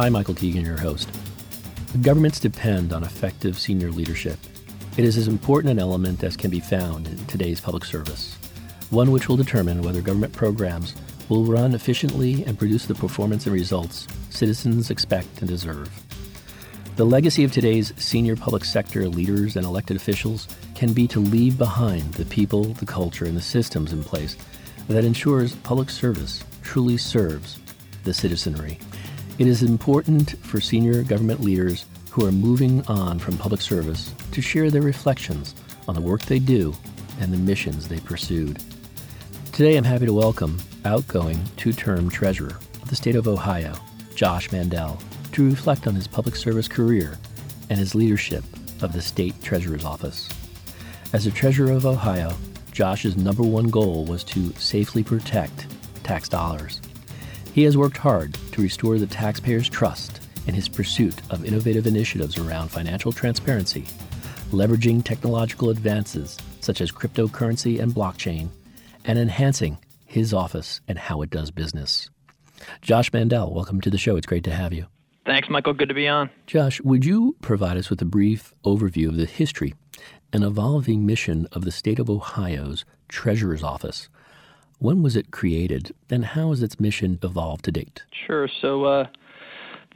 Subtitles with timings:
[0.00, 1.10] I'm Michael Keegan, your host.
[2.02, 4.38] Governments depend on effective senior leadership.
[4.96, 8.38] It is as important an element as can be found in today's public service,
[8.90, 10.94] one which will determine whether government programs
[11.28, 15.90] will run efficiently and produce the performance and results citizens expect and deserve.
[16.94, 21.58] The legacy of today's senior public sector leaders and elected officials can be to leave
[21.58, 24.36] behind the people, the culture, and the systems in place
[24.86, 27.58] that ensures public service truly serves
[28.04, 28.78] the citizenry.
[29.38, 34.42] It is important for senior government leaders who are moving on from public service to
[34.42, 35.54] share their reflections
[35.86, 36.74] on the work they do
[37.20, 38.60] and the missions they pursued.
[39.52, 43.76] Today I'm happy to welcome outgoing two term treasurer of the state of Ohio,
[44.16, 45.00] Josh Mandel,
[45.30, 47.16] to reflect on his public service career
[47.70, 48.42] and his leadership
[48.82, 50.28] of the state treasurer's office.
[51.12, 52.32] As the treasurer of Ohio,
[52.72, 55.68] Josh's number one goal was to safely protect
[56.02, 56.80] tax dollars.
[57.52, 62.36] He has worked hard to restore the taxpayers' trust in his pursuit of innovative initiatives
[62.38, 63.84] around financial transparency,
[64.50, 68.48] leveraging technological advances such as cryptocurrency and blockchain,
[69.04, 72.10] and enhancing his office and how it does business.
[72.82, 74.16] Josh Mandel, welcome to the show.
[74.16, 74.86] It's great to have you.
[75.24, 75.72] Thanks, Michael.
[75.72, 76.28] Good to be on.
[76.48, 79.76] Josh, would you provide us with a brief overview of the history
[80.32, 84.08] and evolving mission of the state of Ohio's Treasurer's Office?
[84.78, 88.02] When was it created, and how has its mission evolved to date?
[88.26, 88.48] Sure.
[88.60, 89.06] So, uh,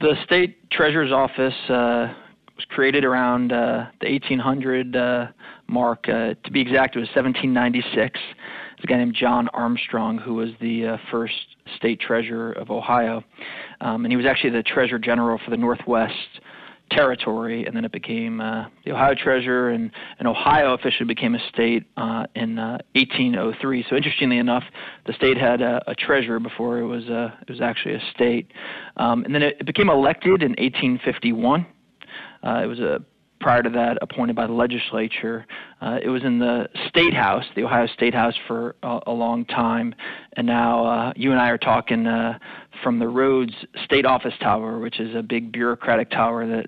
[0.01, 2.13] the state treasurer's office uh,
[2.55, 5.27] was created around uh, the 1800 uh,
[5.67, 6.09] mark.
[6.09, 7.95] Uh, to be exact, it was 1796.
[7.95, 11.33] There's a guy named John Armstrong who was the uh, first
[11.77, 13.23] state treasurer of Ohio,
[13.79, 16.41] um, and he was actually the treasurer general for the Northwest
[16.95, 21.49] territory, and then it became uh, the Ohio Treasurer, and, and Ohio officially became a
[21.49, 23.85] state uh, in uh, 1803.
[23.89, 24.63] So interestingly enough,
[25.05, 28.51] the state had a, a treasurer before it was uh, it was actually a state,
[28.97, 31.65] um, and then it, it became elected in 1851.
[32.43, 32.99] Uh, it was a
[33.43, 35.45] prior to that appointed by the legislature.
[35.81, 39.43] Uh, it was in the state house, the Ohio State House, for a, a long
[39.45, 39.93] time,
[40.37, 42.39] and now uh, you and I are talking uh,
[42.81, 46.67] from the Rhodes State Office Tower, which is a big bureaucratic tower that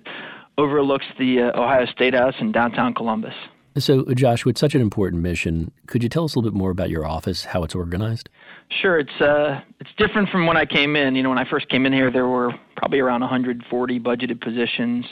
[0.58, 3.34] overlooks the uh, Ohio State House in downtown Columbus.
[3.78, 6.70] So, Josh, with such an important mission, could you tell us a little bit more
[6.70, 8.28] about your office, how it's organized?
[8.68, 11.14] Sure, it's uh, it's different from when I came in.
[11.14, 15.04] You know, when I first came in here, there were probably around 140 budgeted positions.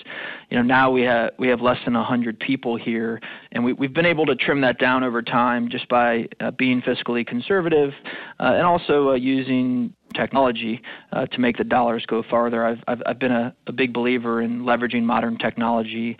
[0.50, 3.20] You know, now we have we have less than 100 people here,
[3.52, 6.82] and we we've been able to trim that down over time just by uh, being
[6.82, 7.92] fiscally conservative,
[8.40, 10.80] uh, and also uh, using technology
[11.12, 12.64] uh, to make the dollars go farther.
[12.64, 16.16] I've, I've, I've been a, a, big believer in leveraging modern technology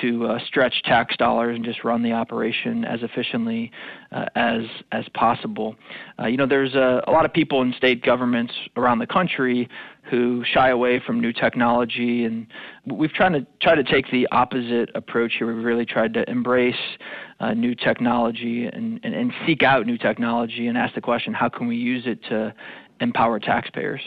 [0.00, 3.70] to uh, stretch tax dollars and just run the operation as efficiently
[4.12, 4.62] uh, as
[4.92, 5.76] as possible.
[6.20, 9.68] Uh, you know, there's a, a lot of people in state governments around the country
[10.10, 12.46] who shy away from new technology, and
[12.86, 15.52] we've tried to try to take the opposite approach here.
[15.52, 16.74] We've really tried to embrace
[17.40, 21.48] uh, new technology and, and, and seek out new technology and ask the question, how
[21.48, 22.54] can we use it to
[23.00, 24.00] empower taxpayers.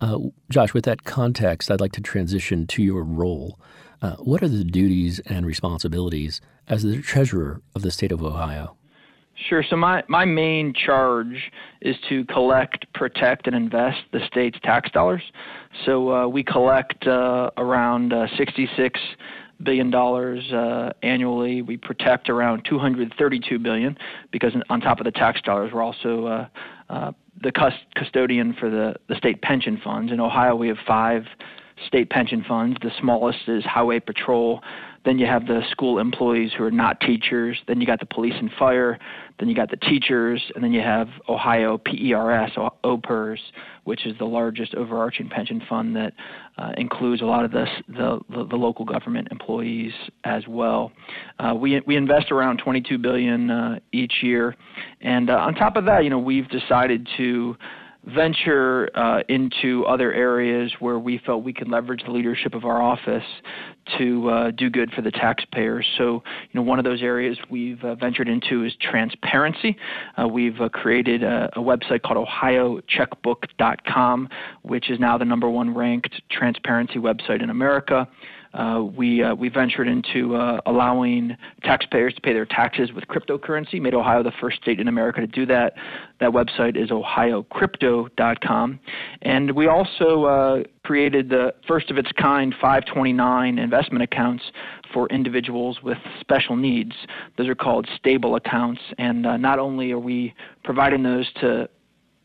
[0.00, 0.18] Uh,
[0.50, 3.58] Josh, with that context, I'd like to transition to your role.
[4.02, 8.76] Uh, what are the duties and responsibilities as the treasurer of the state of Ohio?
[9.48, 9.62] Sure.
[9.68, 11.50] So my, my main charge
[11.82, 15.22] is to collect, protect, and invest the state's tax dollars.
[15.84, 18.98] So uh, we collect uh, around uh, 66
[19.62, 21.62] billion dollars uh, annually.
[21.62, 23.96] We protect around 232 billion
[24.30, 26.48] because on top of the tax dollars, we're also uh,
[26.88, 27.12] uh,
[27.42, 27.52] the
[27.94, 30.12] custodian for the, the state pension funds.
[30.12, 31.24] In Ohio, we have five
[31.86, 32.78] state pension funds.
[32.82, 34.62] The smallest is highway patrol.
[35.04, 37.58] Then you have the school employees who are not teachers.
[37.68, 38.98] Then you got the police and fire.
[39.38, 42.52] Then you got the teachers, and then you have Ohio PERS,
[42.84, 43.40] OPERS,
[43.84, 46.14] which is the largest overarching pension fund that
[46.58, 49.92] uh, includes a lot of the, the, the local government employees
[50.24, 50.90] as well.
[51.38, 54.56] Uh, we we invest around 22 billion uh, each year,
[55.02, 57.56] and uh, on top of that, you know, we've decided to
[58.06, 62.80] venture uh, into other areas where we felt we could leverage the leadership of our
[62.80, 63.24] office
[63.98, 65.86] to uh, do good for the taxpayers.
[65.98, 69.76] So, you know, one of those areas we've uh, ventured into is transparency.
[70.16, 74.28] Uh, we've uh, created a, a, website called OhioCheckbook.com,
[74.62, 78.08] which is now the number one ranked transparency website in America.
[78.56, 83.80] Uh, we uh, we ventured into uh, allowing taxpayers to pay their taxes with cryptocurrency.
[83.80, 85.74] Made Ohio the first state in America to do that.
[86.20, 88.80] That website is ohiocrypto.com,
[89.22, 94.44] and we also uh, created the first of its kind 529 investment accounts
[94.92, 96.92] for individuals with special needs.
[97.36, 101.68] Those are called stable accounts, and uh, not only are we providing those to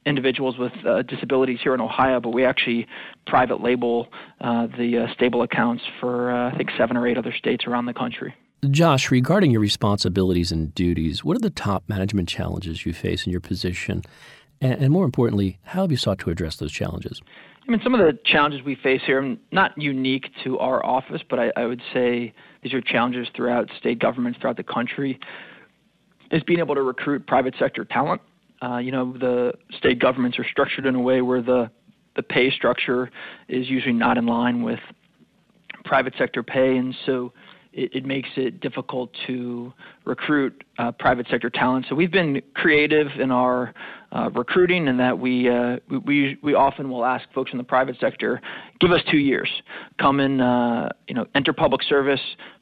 [0.06, 2.88] individuals with uh, disabilities here in Ohio, but we actually
[3.28, 4.08] private label
[4.42, 7.86] uh, the uh, stable accounts for uh, I think seven or eight other states around
[7.86, 8.34] the country.
[8.70, 13.32] Josh, regarding your responsibilities and duties, what are the top management challenges you face in
[13.32, 14.04] your position?
[14.60, 17.22] And, and more importantly, how have you sought to address those challenges?
[17.68, 21.22] I mean, some of the challenges we face here are not unique to our office,
[21.28, 25.20] but I, I would say these are challenges throughout state governments throughout the country.
[26.32, 28.22] Is being able to recruit private sector talent
[28.62, 31.72] uh, you know, the state governments are structured in a way where the
[32.16, 33.10] the pay structure
[33.48, 34.80] is usually not in line with
[35.86, 37.32] private sector pay, and so
[37.74, 39.74] it, it makes it difficult to
[40.12, 41.86] recruit uh, private sector talent.
[41.88, 43.74] So we've been creative in our
[44.12, 47.96] uh, recruiting, and that we, uh, we we often will ask folks in the private
[47.98, 48.42] sector,
[48.82, 49.50] give us two years,
[50.00, 52.20] come in, uh, you know, enter public service,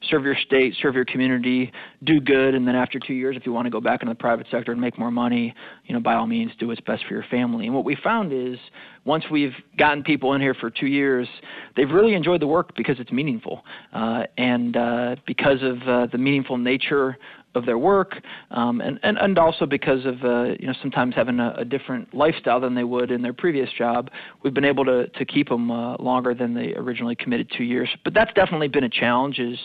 [0.08, 1.72] serve your state, serve your community,
[2.04, 4.18] do good, and then after two years, if you want to go back into the
[4.18, 5.52] private sector and make more money,
[5.86, 7.66] you know, by all means, do what's best for your family.
[7.66, 8.56] And what we found is
[9.04, 11.26] once we've gotten people in here for two years,
[11.74, 16.58] they've really enjoyed the work because it's meaningful, uh, and uh, because of the meaningful
[16.58, 17.16] nature
[17.54, 18.20] of their work,
[18.52, 22.14] um, and, and and also because of uh, you know sometimes having a, a, different
[22.14, 24.10] lifestyle than they would in their previous job,
[24.42, 27.88] we've been able to to keep them uh, longer than they originally committed two years.
[28.04, 29.58] But that's definitely been a challenge is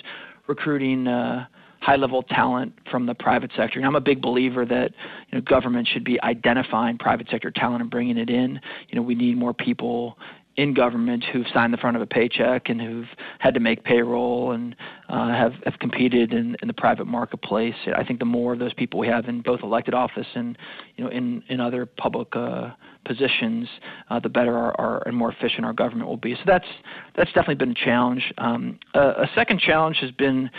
[0.47, 1.07] recruiting.
[1.07, 1.45] Uh,
[1.81, 3.77] high level talent from the private sector.
[3.77, 4.91] And I'm a big believer that
[5.29, 8.59] you know government should be identifying private sector talent and bringing it in.
[8.89, 10.17] You know, we need more people
[10.57, 13.09] in government who've signed the front of a paycheck and who've
[13.39, 14.75] had to make payroll and
[15.09, 17.75] uh, have have competed in, in the private marketplace.
[17.95, 20.57] I think the more of those people we have in both elected office and
[20.95, 22.71] you know in in other public uh,
[23.05, 23.67] positions,
[24.09, 26.35] uh, the better our, our, and more efficient our government will be.
[26.35, 26.67] So that's
[27.15, 28.33] that's definitely been a challenge.
[28.37, 30.49] Um, a, a second challenge has been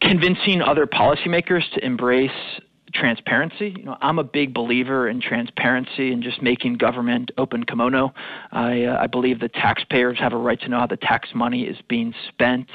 [0.00, 2.30] convincing other policymakers to embrace
[2.94, 3.74] transparency.
[3.76, 8.12] You know, I'm a big believer in transparency and just making government open kimono.
[8.52, 11.64] I, uh, I believe that taxpayers have a right to know how the tax money
[11.64, 12.68] is being spent.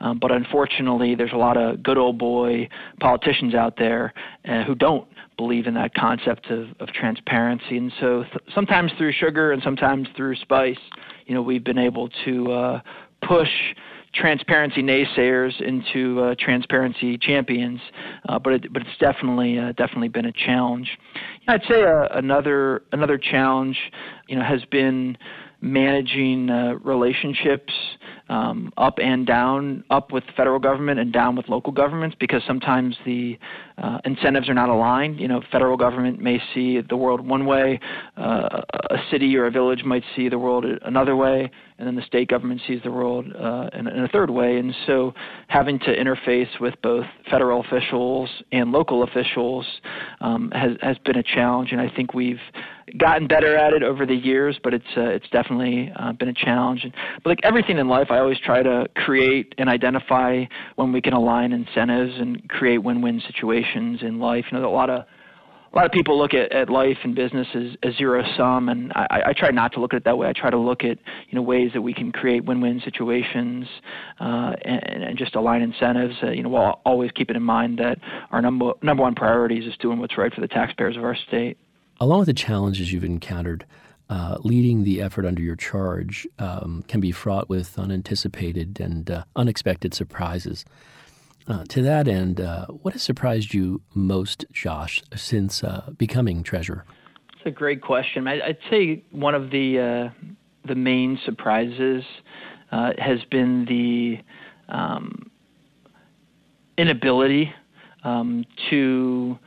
[0.00, 2.68] Um, but unfortunately, there's a lot of good old boy
[3.00, 4.12] politicians out there
[4.48, 5.06] uh, who don't
[5.36, 7.76] believe in that concept of, of transparency.
[7.76, 10.78] And so th- sometimes through sugar and sometimes through spice,
[11.26, 12.80] you know, we've been able to uh,
[13.26, 13.48] push
[14.14, 17.80] transparency naysayers into uh, transparency champions,
[18.28, 20.98] uh, but it, but it's definitely uh, definitely been a challenge.
[21.48, 23.78] I'd say uh, another another challenge,
[24.28, 25.16] you know, has been
[25.62, 27.72] managing uh, relationships
[28.28, 32.96] um, up and down, up with federal government and down with local governments, because sometimes
[33.04, 33.38] the
[33.78, 35.20] uh, incentives are not aligned.
[35.20, 37.78] You know, federal government may see the world one way,
[38.16, 42.02] uh, a city or a village might see the world another way, and then the
[42.02, 44.58] state government sees the world uh, in, in, a third way.
[44.58, 45.12] And so,
[45.48, 49.66] having to interface with both federal officials and local officials
[50.20, 52.40] um, has has been a challenge, and I think we've
[52.98, 56.34] gotten better at it over the years, but it's uh, it's definitely uh, been a
[56.34, 56.86] challenge.
[57.22, 60.44] But like everything in life, I always try to create and identify
[60.76, 64.46] when we can align incentives and create win-win situations in life.
[64.50, 65.04] You know, a lot of
[65.72, 68.92] a lot of people look at, at life and business as, as zero sum, and
[68.92, 70.28] I, I try not to look at it that way.
[70.28, 73.66] I try to look at you know ways that we can create win-win situations
[74.20, 76.16] uh, and, and just align incentives.
[76.22, 77.98] Uh, you know, while always keeping in mind that
[78.30, 81.56] our number number one priority is doing what's right for the taxpayers of our state.
[82.02, 83.64] Along with the challenges you've encountered,
[84.10, 89.22] uh, leading the effort under your charge um, can be fraught with unanticipated and uh,
[89.36, 90.64] unexpected surprises.
[91.46, 96.84] Uh, to that end, uh, what has surprised you most, Josh, since uh, becoming treasurer?
[97.34, 98.26] It's a great question.
[98.26, 100.26] I, would say one of the uh,
[100.66, 102.02] the main surprises
[102.72, 104.18] has been the
[104.74, 105.30] um,
[106.76, 107.54] inability
[108.02, 109.38] um, to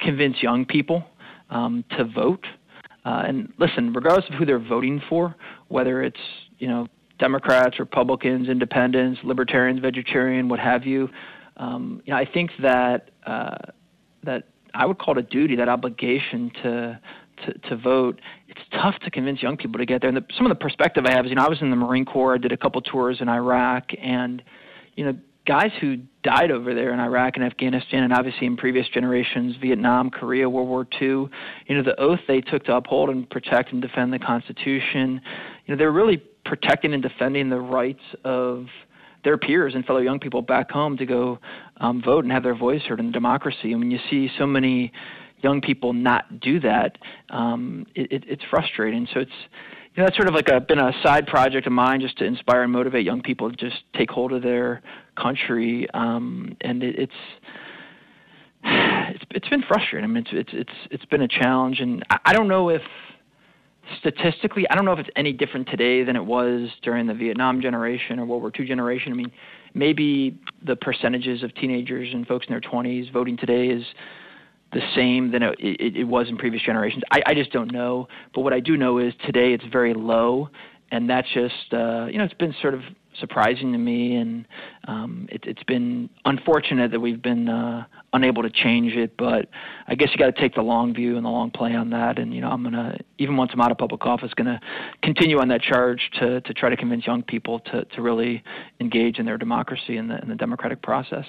[0.00, 1.04] convince young people
[1.50, 2.46] um, to vote.
[3.04, 5.34] Uh, and listen, regardless of who they're voting for,
[5.68, 6.20] whether it's
[6.58, 6.86] you know
[7.18, 11.08] Democrats, Republicans, Independents, Libertarians, Vegetarian, what have you,
[11.56, 13.56] um, you know, I think that uh,
[14.24, 17.00] that I would call it a duty, that obligation to
[17.44, 20.08] to, to vote, it's tough to convince young people to get there.
[20.08, 21.76] And the, some of the perspective I have is, you know, I was in the
[21.76, 24.42] Marine Corps, I did a couple tours in Iraq, and
[24.94, 28.88] you know, guys who died over there in Iraq and Afghanistan, and obviously in previous
[28.88, 31.28] generations, Vietnam, Korea, World War II,
[31.66, 35.20] you know, the oath they took to uphold and protect and defend the Constitution,
[35.64, 38.66] you know, they're really protecting and defending the rights of
[39.24, 41.38] their peers and fellow young people back home to go
[41.78, 43.72] um, vote and have their voice heard in democracy.
[43.72, 44.92] And when you see so many
[45.42, 46.98] young people not do that,
[47.30, 49.06] um, it, it, it's frustrating.
[49.12, 49.30] So it's
[49.96, 52.24] you know, that's sort of like a been a side project of mine just to
[52.24, 54.82] inspire and motivate young people to just take hold of their
[55.16, 55.88] country.
[55.94, 57.12] Um, and it, it's
[58.62, 60.04] it's it's been frustrating.
[60.04, 62.82] I mean, it's it's it's it's been a challenge, and I, I don't know if
[64.00, 67.62] statistically, I don't know if it's any different today than it was during the Vietnam
[67.62, 69.12] generation or World War II generation.
[69.12, 69.32] I mean,
[69.72, 73.84] maybe the percentages of teenagers and folks in their 20s voting today is
[74.72, 77.02] the same than it, it, it was in previous generations.
[77.10, 78.08] I, I just don't know.
[78.34, 80.50] But what I do know is today it's very low,
[80.90, 82.80] and that's just uh, you know it's been sort of
[83.18, 84.46] surprising to me, and
[84.88, 89.16] um, it, it's been unfortunate that we've been uh, unable to change it.
[89.16, 89.48] But
[89.86, 92.18] I guess you got to take the long view and the long play on that.
[92.18, 94.60] And you know, I'm gonna even once I'm out of public office, gonna
[95.02, 98.42] continue on that charge to to try to convince young people to to really
[98.80, 101.26] engage in their democracy and the, in the democratic process.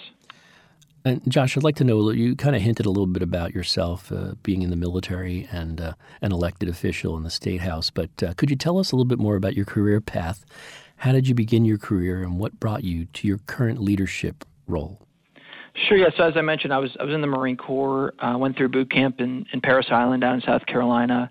[1.07, 4.11] And Josh, I'd like to know you kind of hinted a little bit about yourself
[4.11, 8.09] uh, being in the military and uh, an elected official in the state house, but
[8.21, 10.45] uh, could you tell us a little bit more about your career path
[10.97, 14.99] how did you begin your career, and what brought you to your current leadership role?
[15.87, 15.97] Sure.
[15.97, 16.09] Yeah.
[16.17, 18.13] So as I mentioned, I was I was in the Marine Corps.
[18.19, 21.29] I went through boot camp in, in Parris Island down in South Carolina.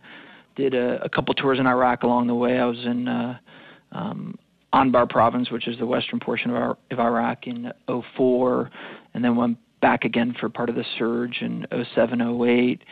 [0.55, 2.59] Did a, a couple tours in Iraq along the way.
[2.59, 3.39] I was in uh,
[3.91, 4.39] um,
[4.73, 7.73] Anbar province, which is the western portion of, our, of Iraq, in
[8.17, 8.71] 04,
[9.15, 11.65] and then went back again for part of the surge in
[11.95, 12.83] 07, 08.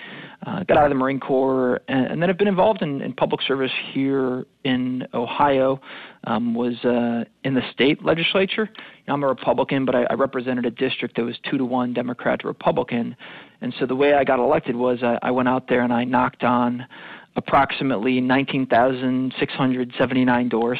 [0.47, 3.13] Uh, got out of the Marine Corps, and, and then have been involved in, in
[3.13, 5.81] public service here in Ohio.
[6.23, 8.71] Um, was uh, in the state legislature.
[9.09, 11.95] Know, I'm a Republican, but I, I represented a district that was two to one
[11.95, 13.17] Democrat to Republican.
[13.61, 16.05] And so the way I got elected was I, I went out there and I
[16.05, 16.87] knocked on
[17.35, 20.79] approximately 19,679 doors,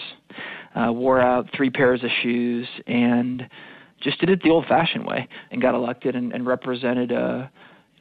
[0.77, 3.49] uh, wore out three pairs of shoes, and
[4.05, 7.51] just did it the old-fashioned way and got elected and, and represented a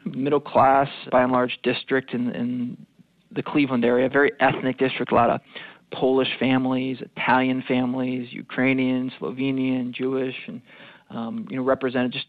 [0.06, 2.86] middle class, by and large, district in, in
[3.32, 5.42] the Cleveland area, a very ethnic district, a lot of
[5.92, 10.62] Polish families, Italian families, Ukrainian, Slovenian, Jewish, and
[11.10, 12.26] um, you know represented just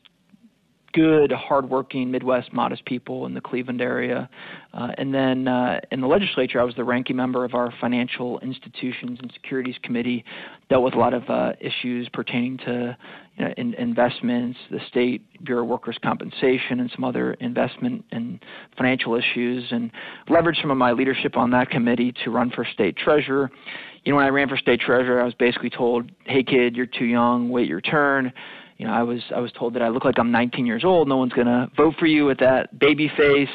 [0.94, 4.28] good, hardworking Midwest, modest people in the Cleveland area.
[4.72, 8.38] Uh, and then uh, in the legislature, I was the ranking member of our Financial
[8.40, 10.24] Institutions and Securities Committee,
[10.70, 12.96] dealt with a lot of uh, issues pertaining to
[13.36, 18.38] you know, in, investments, the State Bureau of Workers' Compensation, and some other investment and
[18.76, 19.90] financial issues, and
[20.28, 23.50] leveraged some of my leadership on that committee to run for state treasurer.
[24.04, 26.86] You know, when I ran for state treasurer, I was basically told, "Hey, kid, you're
[26.86, 27.48] too young.
[27.50, 28.32] Wait your turn."
[28.84, 31.08] You know, I was I was told that I look like I'm 19 years old.
[31.08, 33.48] No one's gonna vote for you with that baby face.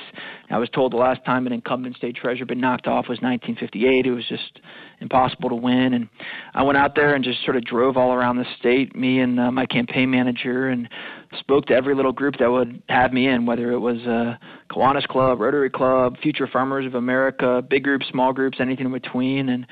[0.49, 4.07] I was told the last time an incumbent state treasurer been knocked off was 1958.
[4.07, 4.59] It was just
[4.99, 5.93] impossible to win.
[5.93, 6.09] And
[6.55, 9.39] I went out there and just sort of drove all around the state, me and
[9.39, 10.89] uh, my campaign manager, and
[11.37, 14.35] spoke to every little group that would have me in, whether it was uh,
[14.71, 19.49] Kiwanis Club, Rotary Club, Future Farmers of America, big groups, small groups, anything in between,
[19.49, 19.67] and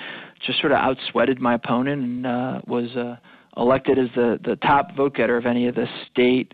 [0.45, 2.95] just sort of outsweated my opponent and uh, was.
[2.95, 3.15] Uh,
[3.57, 6.53] elected as the, the top vote getter of any of the state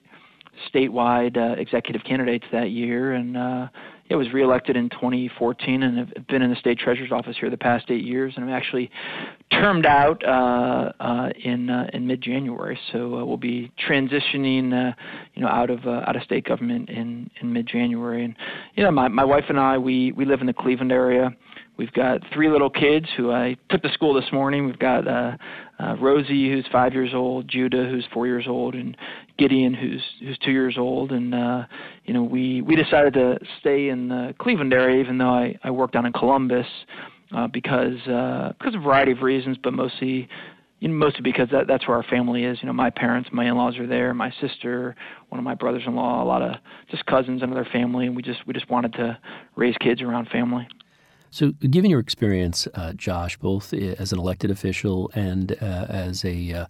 [0.74, 3.68] statewide uh, executive candidates that year, and uh,
[4.10, 7.58] yeah, was reelected in 2014, and have been in the state treasurer's office here the
[7.58, 8.92] past eight years, and I'm actually
[9.52, 12.78] termed out uh, uh, in uh, in mid-January.
[12.92, 14.94] So uh, we'll be transitioning,
[15.34, 18.36] you know, out of out of state government in in mid-January, and
[18.76, 21.32] you know, my my wife and I we we live in the Cleveland area.
[21.76, 24.68] We've got three little kids who I took to school this morning.
[24.68, 25.38] We've got uh,
[25.80, 28.96] uh, Rosie, who's five years old, Judah, who's four years old, and
[29.40, 31.12] Gideon, who's who's two years old.
[31.12, 31.64] And uh,
[32.06, 35.72] you know, we we decided to stay in the Cleveland area, even though I I
[35.72, 36.68] worked down in Columbus,
[37.36, 40.28] uh, because uh, because of a variety of reasons, but mostly.
[40.80, 42.58] You know, mostly because that, that's where our family is.
[42.62, 44.14] You know, my parents, my in-laws are there.
[44.14, 44.98] My sister,
[45.30, 46.56] one of my brothers-in-law, a lot of
[46.92, 49.18] just cousins and other family, and we just we just wanted to
[49.56, 50.68] raise kids around family.
[51.34, 56.54] So, given your experience, uh, Josh, both as an elected official and uh, as a,
[56.54, 56.66] uh,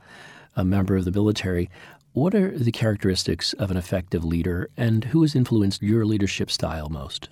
[0.56, 1.70] a member of the military,
[2.14, 6.88] what are the characteristics of an effective leader, and who has influenced your leadership style
[6.88, 7.28] most?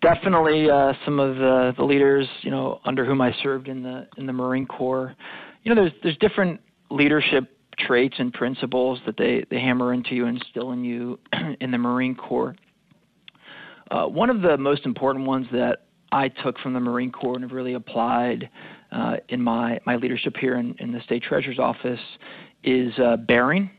[0.00, 4.08] Definitely, uh, some of the, the leaders, you know, under whom I served in the
[4.16, 5.14] in the Marine Corps.
[5.62, 10.24] You know, there's there's different leadership traits and principles that they they hammer into you,
[10.24, 11.18] and instill in you
[11.60, 12.56] in the Marine Corps.
[13.90, 15.85] Uh, one of the most important ones that
[16.16, 18.48] I took from the Marine Corps and have really applied
[18.90, 22.00] uh, in my, my leadership here in, in the state treasurer's office
[22.64, 23.70] is uh, bearing.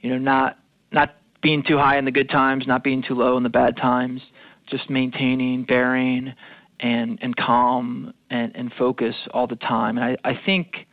[0.00, 0.58] You know, not
[0.92, 3.76] not being too high in the good times, not being too low in the bad
[3.76, 4.20] times,
[4.66, 6.32] just maintaining bearing
[6.78, 9.98] and and calm and, and focus all the time.
[9.98, 10.86] And I, I think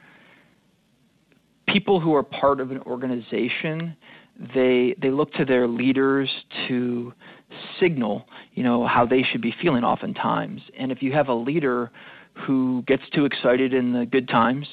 [1.68, 3.96] people who are part of an organization
[4.54, 6.30] they they look to their leaders
[6.68, 7.14] to
[7.80, 10.62] signal, you know, how they should be feeling oftentimes.
[10.78, 11.92] And if you have a leader
[12.34, 14.68] who gets too excited in the good times,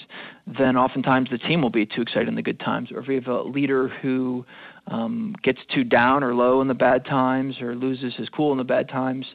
[0.47, 2.93] then oftentimes the team will be too excited in the good times.
[2.93, 4.45] Or if you have a leader who
[4.87, 8.59] um, gets too down or low in the bad times or loses his cool in
[8.59, 9.26] the bad times,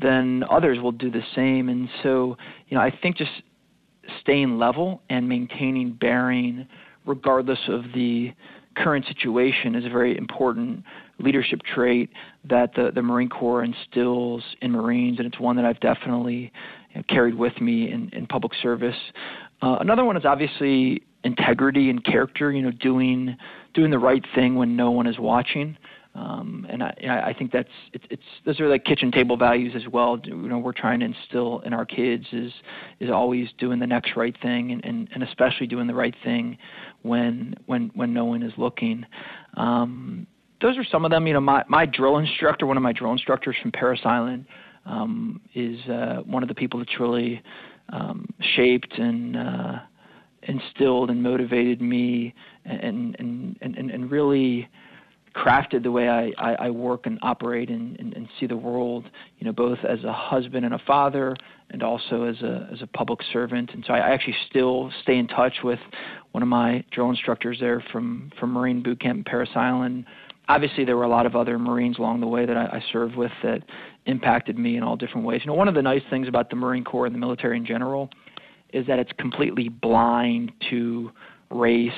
[0.00, 1.68] then others will do the same.
[1.68, 2.36] And so,
[2.68, 3.30] you know, I think just
[4.20, 6.66] staying level and maintaining bearing
[7.06, 8.32] regardless of the
[8.76, 10.84] current situation is very important
[11.20, 12.10] leadership trait
[12.48, 16.52] that the, the Marine Corps instills in Marines, and it's one that I've definitely
[16.90, 18.96] you know, carried with me in, in public service.
[19.62, 22.50] Uh, another one is obviously integrity and character.
[22.50, 23.36] You know, doing
[23.74, 25.76] doing the right thing when no one is watching.
[26.12, 26.92] Um, and I,
[27.26, 30.18] I think that's it's, it's those are like kitchen table values as well.
[30.24, 32.52] You know, we're trying to instill in our kids is
[32.98, 36.58] is always doing the next right thing, and, and, and especially doing the right thing
[37.02, 39.06] when when when no one is looking.
[39.56, 40.26] Um,
[40.60, 41.26] those are some of them.
[41.26, 44.46] You know, my my drill instructor, one of my drill instructors from Parris Island,
[44.86, 47.42] um, is uh, one of the people that's really
[47.90, 48.26] um,
[48.56, 49.78] shaped and uh,
[50.42, 54.68] instilled and motivated me, and and and and really
[55.34, 59.08] crafted the way I, I, I work and operate and, and, and, see the world,
[59.38, 61.36] you know, both as a husband and a father
[61.70, 63.70] and also as a, as a public servant.
[63.72, 65.78] And so I actually still stay in touch with
[66.32, 70.04] one of my drill instructors there from, from Marine Boot Camp in Parris Island.
[70.50, 73.14] Obviously, there were a lot of other Marines along the way that I, I served
[73.14, 73.62] with that
[74.06, 75.42] impacted me in all different ways.
[75.44, 77.64] You know, one of the nice things about the Marine Corps and the military in
[77.64, 78.10] general
[78.72, 81.12] is that it's completely blind to
[81.52, 81.92] race,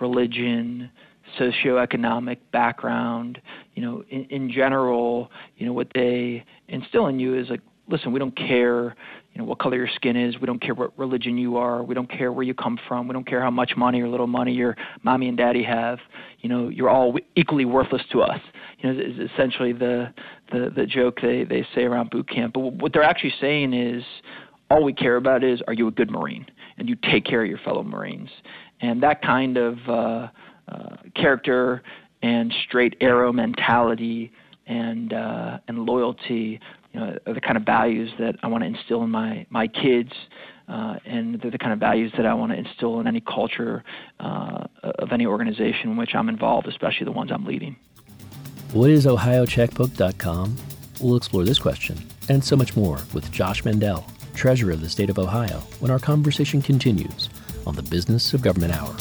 [0.00, 0.88] religion,
[1.36, 3.40] socioeconomic background,
[3.74, 8.12] you know, in, in general, you know, what they instill in you is like, listen,
[8.12, 8.94] we don't care,
[9.32, 10.38] you know, what color your skin is.
[10.40, 11.82] We don't care what religion you are.
[11.82, 13.06] We don't care where you come from.
[13.06, 15.98] We don't care how much money or little money your mommy and daddy have.
[16.40, 18.40] You know, you're all equally worthless to us.
[18.78, 20.12] You know, is essentially the
[20.50, 22.54] the the joke they they say around boot camp.
[22.54, 24.02] But what they're actually saying is,
[24.68, 27.48] all we care about is, are you a good Marine, and you take care of
[27.48, 28.30] your fellow Marines.
[28.80, 30.28] And that kind of uh,
[30.68, 31.82] uh, character
[32.22, 34.32] and straight arrow mentality
[34.66, 36.60] and uh, and loyalty
[36.92, 40.12] you know, the kind of values that I want to instill in my my kids,
[40.68, 43.84] uh, and they're the kind of values that I want to instill in any culture
[44.18, 47.76] uh, of any organization in which I'm involved, especially the ones I'm leading.
[48.72, 50.56] What is OhioCheckbook.com?
[51.00, 51.98] We'll explore this question
[52.28, 55.98] and so much more with Josh Mandel, Treasurer of the State of Ohio, when our
[55.98, 57.28] conversation continues
[57.66, 58.94] on the Business of Government Hour.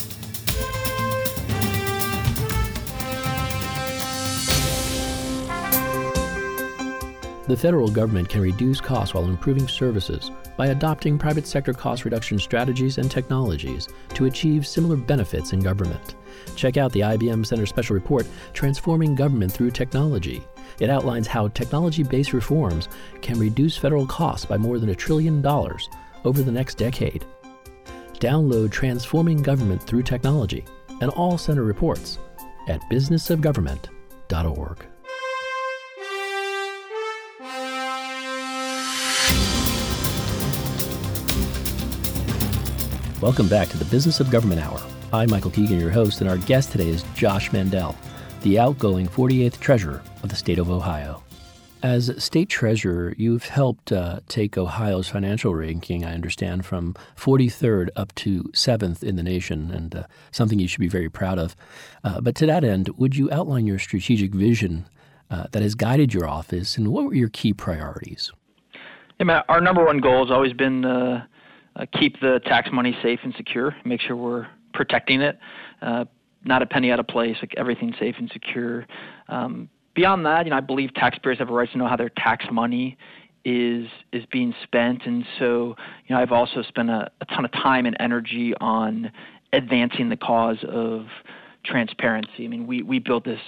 [7.50, 12.38] The federal government can reduce costs while improving services by adopting private sector cost reduction
[12.38, 16.14] strategies and technologies to achieve similar benefits in government.
[16.56, 20.44] Check out the IBM Center Special Report, Transforming Government Through Technology.
[20.80, 22.88] It outlines how technology based reforms
[23.24, 25.90] can reduce federal costs by more than a trillion dollars
[26.26, 27.26] over the next decade.
[28.20, 30.66] Download Transforming Government Through Technology
[31.02, 32.20] and all center reports
[32.68, 34.89] at businessofgovernment.org.
[43.22, 44.80] Welcome back to the Business of Government Hour.
[45.12, 47.94] I'm Michael Keegan, your host, and our guest today is Josh Mandel,
[48.44, 51.22] the outgoing 48th Treasurer of the state of Ohio.
[51.84, 58.16] As state treasurer, you've helped uh, take Ohio's financial ranking, I understand, from 43rd up
[58.16, 61.58] to 7th in the nation, and uh, something you should be very proud of.
[62.06, 64.86] Uh, but to that end, would you outline your strategic vision
[65.30, 68.32] uh, that has guided your office, and what were your key priorities?
[69.22, 70.86] Man, our number one goal has always been
[71.76, 75.40] uh, keep the tax money safe and secure, make sure we're protecting it,
[75.82, 76.06] uh,
[76.44, 78.86] not a penny out of place, like everything safe and secure.
[79.28, 82.10] Um, beyond that, you know, I believe taxpayers have a right to know how their
[82.10, 82.98] tax money
[83.46, 85.06] is is being spent.
[85.06, 85.76] And so,
[86.08, 89.12] you know, I've also spent a, a ton of time and energy on
[89.54, 91.06] advancing the cause of
[91.66, 92.46] transparency.
[92.46, 93.40] I mean, we we built this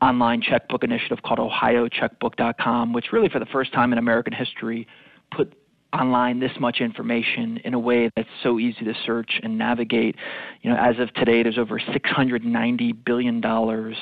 [0.00, 4.86] online checkbook initiative called OhioCheckbook.com, which really, for the first time in American history,
[5.30, 5.54] put
[5.92, 10.16] online this much information in a way that's so easy to search and navigate.
[10.62, 13.96] You know, as of today, there's over 690 billion dollars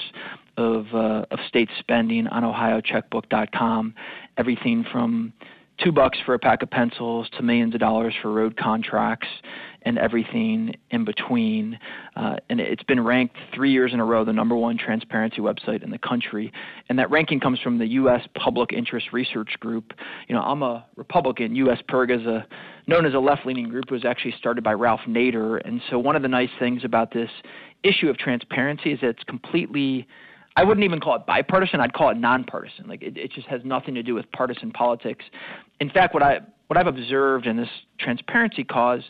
[0.57, 3.95] of uh, of state spending on OhioCheckbook.com.
[4.37, 5.33] Everything from
[5.83, 9.29] two bucks for a pack of pencils to millions of dollars for road contracts
[9.83, 11.79] and everything in between.
[12.17, 15.83] Uh, and it's been ranked three years in a row the number one transparency website
[15.83, 16.53] in the country.
[16.89, 18.27] And that ranking comes from the U.S.
[18.35, 19.93] Public Interest Research Group.
[20.29, 21.55] You know, I'm a Republican.
[21.57, 21.79] U.S.
[21.89, 22.47] PIRG is a
[22.87, 23.85] known as a left-leaning group.
[23.89, 25.61] It was actually started by Ralph Nader.
[25.65, 27.31] And so one of the nice things about this
[27.83, 30.07] issue of transparency is that it's completely
[30.57, 31.81] I wouldn't even call it bipartisan.
[31.81, 32.89] I'd call it nonpartisan.
[32.89, 35.25] Like it, it just has nothing to do with partisan politics.
[35.79, 39.03] In fact, what I what I've observed in this transparency cause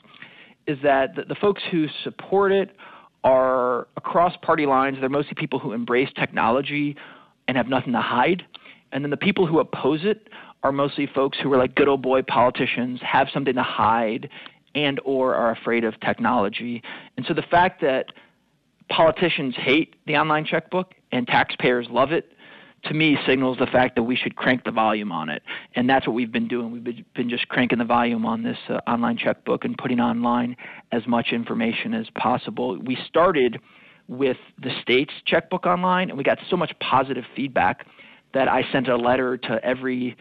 [0.66, 2.76] is that the, the folks who support it
[3.24, 4.96] are across party lines.
[5.00, 6.96] They're mostly people who embrace technology
[7.48, 8.44] and have nothing to hide.
[8.92, 10.28] And then the people who oppose it
[10.62, 14.28] are mostly folks who are like good old boy politicians, have something to hide,
[14.74, 16.82] and or are afraid of technology.
[17.16, 18.06] And so the fact that
[18.88, 22.32] politicians hate the online checkbook and taxpayers love it
[22.84, 25.42] to me signals the fact that we should crank the volume on it.
[25.74, 26.72] And that's what we've been doing.
[26.72, 30.56] We've been, just cranking the volume on this uh, online checkbook and putting online
[30.90, 32.78] as much information as possible.
[32.78, 33.60] We started
[34.08, 37.86] with the state's checkbook online, and we got so much positive feedback
[38.34, 40.16] that I sent a letter to every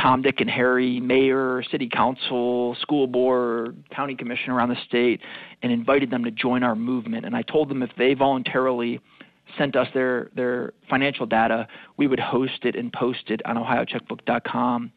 [0.00, 5.20] Tom, Dick, and Harry, mayor, city council, school board, county commission around the state,
[5.62, 7.24] and invited them to join our movement.
[7.24, 9.00] And I told them if they voluntarily–
[9.58, 11.66] sent us their their financial data,
[11.96, 14.92] we would host it and post it on OhioCheckbook.com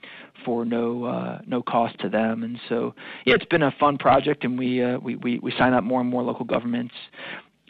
[0.46, 2.44] for no uh, no cost to them.
[2.44, 2.94] And so,
[3.26, 6.02] yeah, it's been a fun project, and we uh, we, we we sign up more
[6.02, 6.94] and more local governments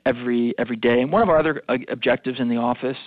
[0.05, 1.01] every every day.
[1.01, 2.97] And one of our other uh, objectives in the office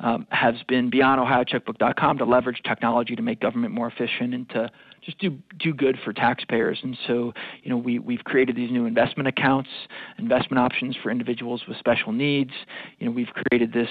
[0.00, 4.70] um, has been beyond OhioCheckbook.com to leverage technology to make government more efficient and to
[5.04, 6.78] just do do good for taxpayers.
[6.82, 9.70] And so, you know, we we've created these new investment accounts,
[10.18, 12.52] investment options for individuals with special needs.
[12.98, 13.88] You know, we've created this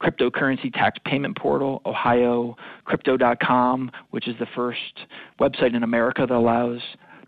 [0.00, 5.06] cryptocurrency tax payment portal, OhioCrypto.com, which is the first
[5.40, 6.80] website in America that allows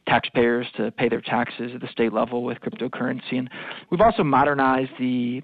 [0.07, 3.39] taxpayers to pay their taxes at the state level with cryptocurrency.
[3.39, 3.51] And
[3.91, 5.43] we've also modernized the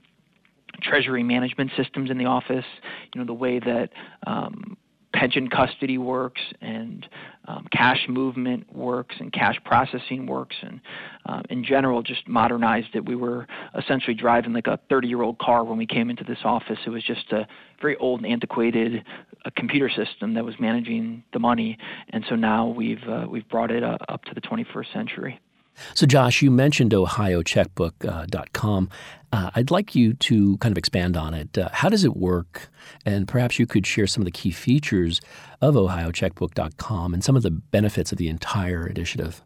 [0.83, 2.65] treasury management systems in the office.
[3.15, 3.89] You know, the way that
[4.27, 4.77] um,
[5.21, 7.07] pension custody works and
[7.47, 10.81] um, cash movement works and cash processing works and
[11.27, 13.05] um, in general just modernized it.
[13.07, 13.47] We were
[13.79, 16.79] essentially driving like a 30 year old car when we came into this office.
[16.87, 17.47] It was just a
[17.83, 19.05] very old and antiquated
[19.45, 21.77] uh, computer system that was managing the money,
[22.09, 25.39] and so now we've uh, we've brought it uh, up to the 21st century.
[25.95, 28.91] So, Josh, you mentioned OhioCheckbook.com.
[29.33, 31.57] Uh, I'd like you to kind of expand on it.
[31.57, 32.69] Uh, how does it work?
[33.07, 35.21] And perhaps you could share some of the key features
[35.61, 39.43] of OhioCheckbook.com and some of the benefits of the entire initiative.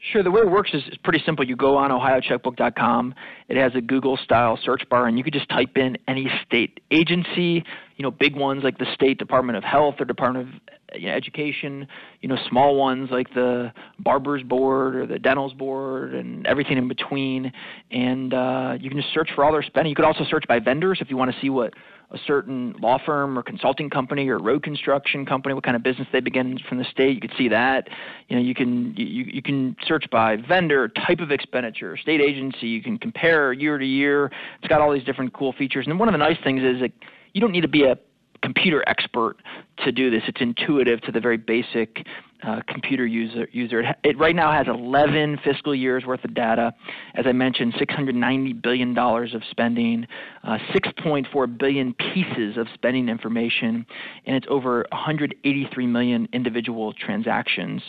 [0.00, 0.22] Sure.
[0.22, 1.44] The way it works is, is pretty simple.
[1.44, 3.14] You go on OhioCheckbook.com.
[3.48, 7.64] It has a Google-style search bar, and you could just type in any state agency.
[7.96, 11.14] You know, big ones like the State Department of Health or Department of you know,
[11.14, 11.88] Education.
[12.20, 16.86] You know, small ones like the Barbers Board or the Dentals Board, and everything in
[16.86, 17.52] between.
[17.90, 19.90] And uh, you can just search for all their spending.
[19.90, 21.74] You could also search by vendors if you want to see what
[22.10, 26.08] a certain law firm or consulting company or road construction company, what kind of business
[26.10, 27.14] they begin from the state.
[27.14, 27.88] You could see that.
[28.28, 32.66] You know, you can you, you can search by vendor, type of expenditure, state agency.
[32.66, 34.30] You can compare year to year.
[34.58, 35.86] It's got all these different cool features.
[35.86, 36.92] And one of the nice things is that
[37.34, 37.98] you don't need to be a
[38.42, 39.36] computer expert
[39.84, 40.22] to do this.
[40.26, 42.06] It's intuitive to the very basic
[42.46, 43.48] uh, computer user.
[43.52, 43.80] user.
[43.80, 46.72] It, it, right now has 11 fiscal years worth of data.
[47.14, 50.06] As I mentioned, 690 billion dollars of spending,
[50.44, 53.86] uh, 6.4 billion pieces of spending information,
[54.26, 57.82] and it's over 183 million individual transactions.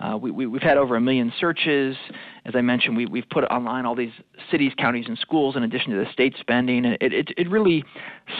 [0.00, 1.96] Uh, we, have we, had over a million searches.
[2.46, 4.12] As I mentioned, we, have put online all these
[4.50, 6.86] cities, counties, and schools in addition to the state spending.
[6.86, 7.84] And it, it, it really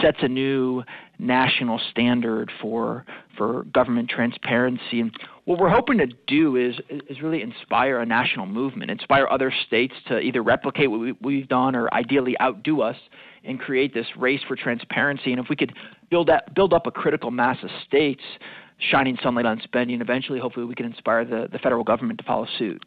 [0.00, 0.82] sets a new
[1.20, 3.04] national standard for
[3.36, 5.00] for government transparency.
[5.00, 5.12] And
[5.44, 6.76] what we're hoping to do is
[7.08, 11.48] is really inspire a national movement, inspire other states to either replicate what we, we've
[11.48, 12.96] done or ideally outdo us
[13.44, 15.32] and create this race for transparency.
[15.32, 15.74] And if we could
[16.10, 18.22] build that, build up a critical mass of states
[18.90, 22.46] shining sunlight on spending, eventually, hopefully, we can inspire the, the federal government to follow
[22.58, 22.82] suit.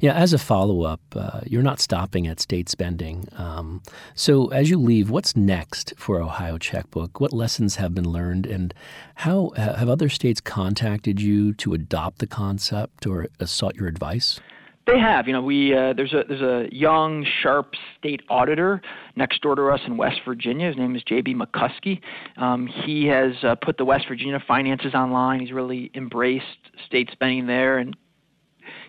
[0.00, 3.28] Yeah, as a follow up, uh, you're not stopping at state spending.
[3.36, 3.82] Um,
[4.14, 7.20] so, as you leave, what's next for Ohio Checkbook?
[7.20, 8.72] What lessons have been learned, and
[9.16, 14.40] how have other states contacted you to adopt the concept or sought your advice?
[14.86, 15.28] They have.
[15.28, 18.80] You know, we uh, there's a there's a young, sharp state auditor
[19.14, 20.66] next door to us in West Virginia.
[20.66, 21.36] His name is J.B.
[21.36, 22.00] McCuskey.
[22.36, 25.38] Um, he has uh, put the West Virginia finances online.
[25.38, 26.46] He's really embraced
[26.84, 27.96] state spending there, and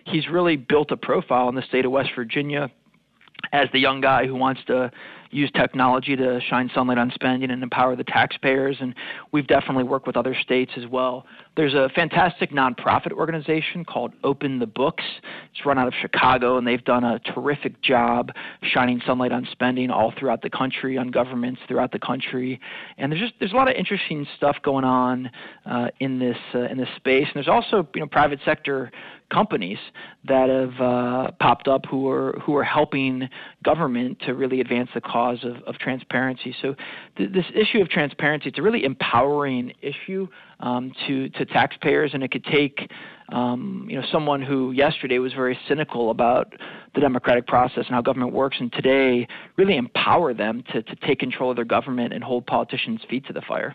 [0.04, 2.70] he's really built a profile in the state of West Virginia
[3.52, 4.90] as the young guy who wants to
[5.30, 8.76] use technology to shine sunlight on spending and empower the taxpayers.
[8.80, 8.94] And
[9.32, 11.26] we've definitely worked with other states as well.
[11.56, 15.04] There's a fantastic nonprofit organization called Open the Books.
[15.52, 19.90] It's run out of Chicago, and they've done a terrific job shining sunlight on spending
[19.90, 22.60] all throughout the country, on governments throughout the country.
[22.98, 25.30] And there's just there's a lot of interesting stuff going on
[25.64, 27.26] uh, in this uh, in this space.
[27.26, 28.90] And there's also you know private sector
[29.32, 29.78] companies
[30.24, 33.28] that have uh, popped up who are who are helping
[33.64, 36.54] government to really advance the cause of, of transparency.
[36.60, 36.74] So
[37.16, 40.26] th- this issue of transparency it's a really empowering issue
[40.64, 42.90] um, to to taxpayers, and it could take
[43.30, 46.54] um, you know someone who yesterday was very cynical about
[46.94, 51.20] the democratic process and how government works, and today really empower them to to take
[51.20, 53.74] control of their government and hold politicians' feet to the fire.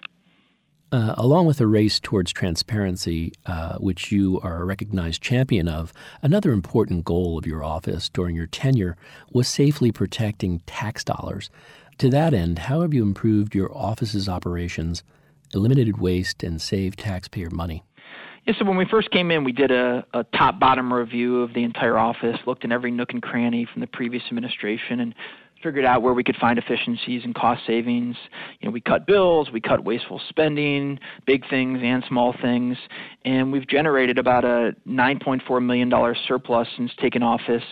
[0.92, 5.94] Uh, along with a race towards transparency, uh, which you are a recognized champion of,
[6.24, 8.98] another important goal of your office during your tenure
[9.32, 11.52] was safely protecting tax dollars.
[12.00, 15.04] To that end, how have you improved your office's operations,
[15.54, 17.84] eliminated waste, and saved taxpayer money?
[18.46, 21.54] Yeah, so when we first came in, we did a, a top bottom review of
[21.54, 25.14] the entire office, looked in every nook and cranny from the previous administration, and
[25.64, 28.16] figured out where we could find efficiencies and cost savings.
[28.60, 32.78] You know, we cut bills, we cut wasteful spending, big things and small things,
[33.26, 37.64] and we've generated about a 9.4 million dollar surplus since taking office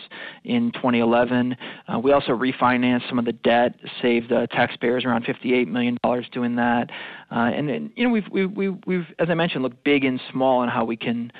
[0.44, 1.56] in 2011.
[1.86, 6.26] Uh, we also refinanced some of the debt, saved uh, taxpayers around 58 million dollars
[6.32, 6.90] doing that.
[7.30, 10.60] Uh, and, and you know, we've, we've we've as I mentioned, looked big and small
[10.60, 11.32] on how we can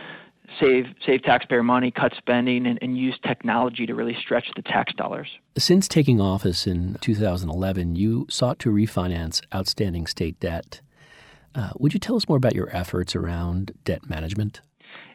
[0.61, 4.93] save save taxpayer money, cut spending, and, and, use technology to really stretch the tax
[4.95, 5.29] dollars.
[5.57, 10.81] Since taking office in 2011, you sought to refinance outstanding state debt.
[11.55, 14.61] Uh, would you tell us more about your efforts around debt management?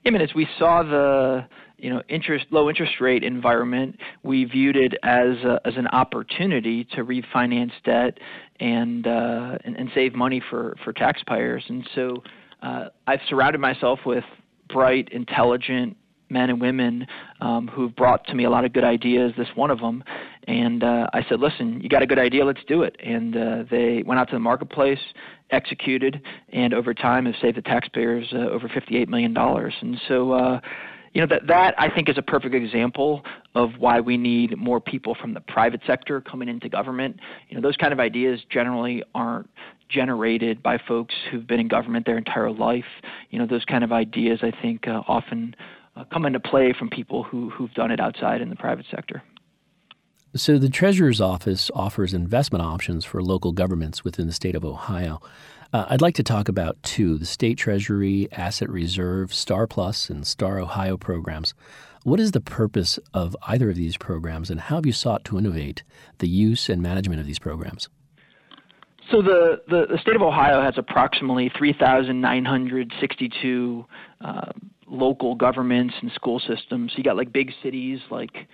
[0.06, 1.46] I mean, as we saw the
[1.78, 6.86] you know interest low interest rate environment, we viewed it as a, as an opportunity
[6.96, 8.18] to refinance debt
[8.60, 11.64] and uh, and, and save money for for taxpayers.
[11.68, 12.24] And so
[12.62, 14.24] uh, I've surrounded myself with
[14.74, 15.96] bright, intelligent
[16.30, 17.06] men and women
[17.42, 19.32] um, who've brought to me a lot of good ideas.
[19.38, 20.04] This one of them,
[20.48, 22.44] and uh, I said, "Listen, you got a good idea.
[22.44, 25.00] Let's do it." And uh, they went out to the marketplace,
[25.52, 29.74] executed, and over time have saved the taxpayers uh, over 58 million dollars.
[29.82, 30.60] And so.
[31.14, 33.24] You know that that I think is a perfect example
[33.54, 37.20] of why we need more people from the private sector coming into government.
[37.50, 39.50] You know those kind of ideas generally aren't
[39.90, 42.86] generated by folks who've been in government their entire life.
[43.30, 45.56] You know, those kind of ideas I think uh, often
[45.96, 49.22] uh, come into play from people who who've done it outside in the private sector.
[50.36, 55.22] So the Treasurer's Office offers investment options for local governments within the state of Ohio.
[55.74, 60.28] Uh, I'd like to talk about two the State Treasury Asset Reserve Star Plus and
[60.28, 61.56] Star Ohio programs.
[62.04, 65.40] What is the purpose of either of these programs, and how have you sought to
[65.40, 65.82] innovate
[66.20, 67.90] the use and management of these programs?
[69.10, 73.86] So the, the, the, state of Ohio has approximately 3,962
[74.22, 74.52] uh,
[74.88, 76.92] local governments and school systems.
[76.92, 78.48] So you got like big cities like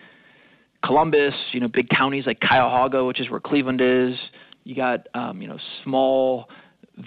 [0.83, 4.17] Columbus, you know, big counties like Cuyahoga, which is where Cleveland is.
[4.63, 6.47] You got um, you know small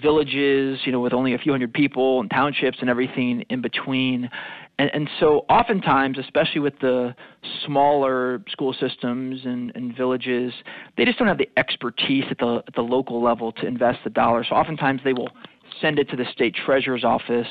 [0.01, 4.29] villages, you know, with only a few hundred people and townships and everything in between.
[4.79, 7.15] And, and so, oftentimes, especially with the
[7.65, 10.51] smaller school systems and, and villages,
[10.97, 14.09] they just don't have the expertise at the, at the local level to invest the
[14.09, 14.47] dollars.
[14.49, 15.29] So, oftentimes, they will
[15.81, 17.47] send it to the state treasurer's office,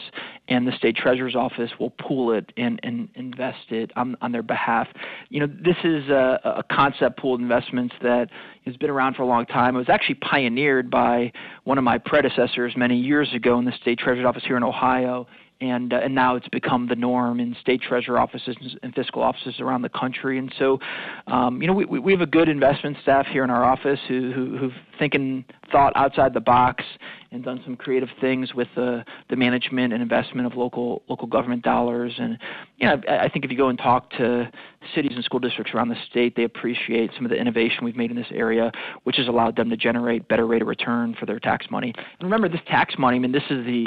[0.49, 4.43] and the state treasurer's office will pool it and, and invest it on, on their
[4.43, 4.89] behalf.
[5.29, 8.29] You know, this is a, a concept pooled investments that
[8.65, 9.75] has been around for a long time.
[9.75, 11.33] It was actually pioneered by
[11.65, 15.27] one of my predecessors many years ago in the state treasurer's office here in Ohio
[15.63, 19.61] and uh, and now it's become the norm in state treasurer offices and fiscal offices
[19.61, 20.39] around the country.
[20.39, 20.81] And so,
[21.29, 24.33] um, you know, we we have a good investment staff here in our office who,
[24.33, 26.85] who who've thinking thought outside the box
[27.31, 31.63] and done some creative things with the the management and investment of local local government
[31.63, 32.13] dollars.
[32.19, 32.39] And
[32.77, 34.51] you know, I, I think if you go and talk to
[34.95, 38.11] cities and school districts around the state, they appreciate some of the innovation we've made
[38.11, 38.73] in this area,
[39.05, 41.93] which has allowed them to generate better rate of return for their tax money.
[41.97, 43.87] And remember, this tax money, I mean, this is the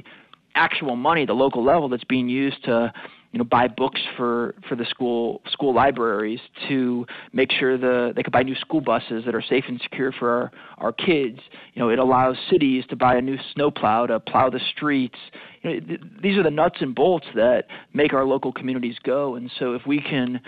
[0.56, 2.92] actual money the local level that's being used to
[3.36, 6.40] you know buy books for for the school school libraries
[6.70, 10.14] to make sure the they could buy new school buses that are safe and secure
[10.14, 11.40] for our, our kids.
[11.74, 15.18] You know it allows cities to buy a new snowplow to plow the streets.
[15.64, 19.36] You know, th- these are the nuts and bolts that make our local communities go.
[19.36, 20.40] And so if we can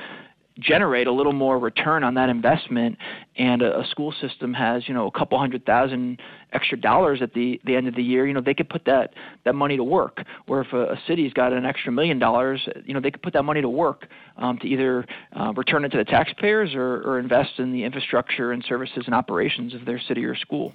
[0.59, 2.97] generate a little more return on that investment
[3.37, 6.19] and a, a, school system has you know a couple hundred thousand
[6.53, 9.13] extra dollars at the the end of the year you know they could put that
[9.45, 12.93] that money to work or if a, a city's got an extra million dollars you
[12.93, 15.05] know they could put that money to work um, to either
[15.39, 19.13] uh, return it to the taxpayers or, or invest in the infrastructure and services and
[19.13, 20.73] operations of their city or school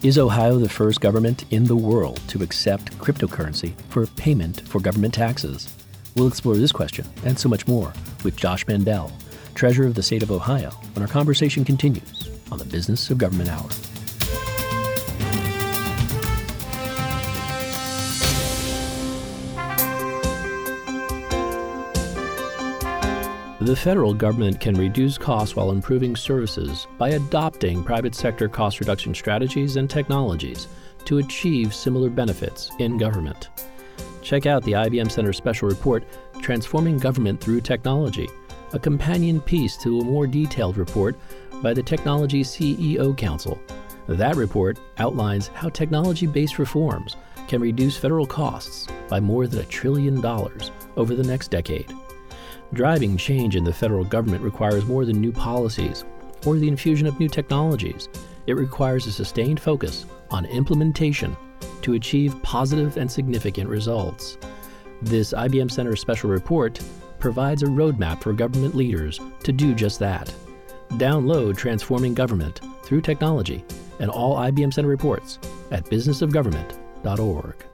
[0.00, 5.12] is Ohio the first government in the world to accept cryptocurrency for payment for government
[5.12, 5.77] taxes?
[6.18, 7.92] We'll explore this question and so much more
[8.24, 9.12] with Josh Mandel,
[9.54, 13.48] Treasurer of the State of Ohio, when our conversation continues on the Business of Government
[13.48, 13.68] Hour.
[23.60, 29.14] The federal government can reduce costs while improving services by adopting private sector cost reduction
[29.14, 30.66] strategies and technologies
[31.04, 33.50] to achieve similar benefits in government.
[34.28, 36.04] Check out the IBM Center special report,
[36.42, 38.28] Transforming Government Through Technology,
[38.74, 41.16] a companion piece to a more detailed report
[41.62, 43.58] by the Technology CEO Council.
[44.06, 49.64] That report outlines how technology based reforms can reduce federal costs by more than a
[49.64, 51.90] trillion dollars over the next decade.
[52.74, 56.04] Driving change in the federal government requires more than new policies
[56.44, 58.10] or the infusion of new technologies.
[58.46, 61.34] It requires a sustained focus on implementation
[61.82, 64.38] to achieve positive and significant results.
[65.02, 66.80] This IBM Center special report
[67.18, 70.32] provides a roadmap for government leaders to do just that.
[70.92, 73.64] Download Transforming Government through Technology
[74.00, 75.38] and all IBM Center reports
[75.70, 77.64] at businessofgovernment.org.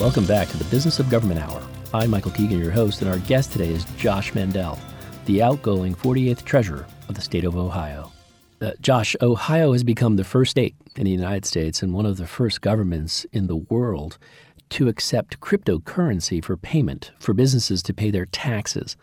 [0.00, 1.62] Welcome back to the Business of Government Hour.
[1.94, 4.78] I'm Michael Keegan, your host, and our guest today is Josh Mandel
[5.26, 8.12] the outgoing 48th treasurer of the state of Ohio.
[8.60, 12.16] Uh, Josh, Ohio has become the first state in the United States and one of
[12.16, 14.18] the first governments in the world
[14.70, 18.96] to accept cryptocurrency for payment for businesses to pay their taxes.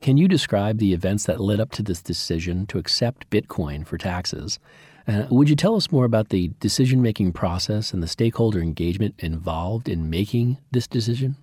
[0.00, 3.98] Can you describe the events that led up to this decision to accept Bitcoin for
[3.98, 4.58] taxes?
[5.06, 9.14] Uh, would you tell us more about the decision making process and the stakeholder engagement
[9.18, 11.36] involved in making this decision?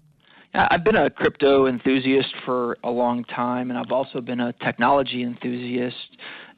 [0.55, 5.23] I've been a crypto enthusiast for a long time, and I've also been a technology
[5.23, 5.95] enthusiast.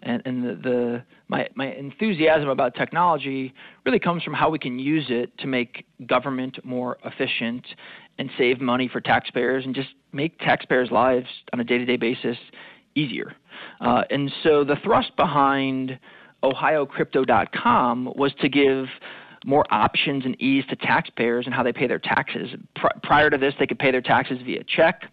[0.04, 4.78] And, and the, the my my enthusiasm about technology really comes from how we can
[4.78, 7.66] use it to make government more efficient
[8.20, 12.38] and save money for taxpayers and just make taxpayers' lives on a day-to-day basis
[12.96, 13.34] easier.
[13.82, 15.98] Uh, and so the thrust behind
[16.44, 18.86] OhioCrypto.com was to give
[19.46, 22.50] more options and ease to taxpayers and how they pay their taxes.
[22.76, 25.04] Pr- prior to this, they could pay their taxes via check.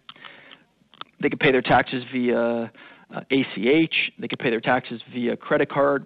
[1.21, 2.71] They could pay their taxes via
[3.13, 4.11] uh, ACH.
[4.19, 6.05] They could pay their taxes via credit card.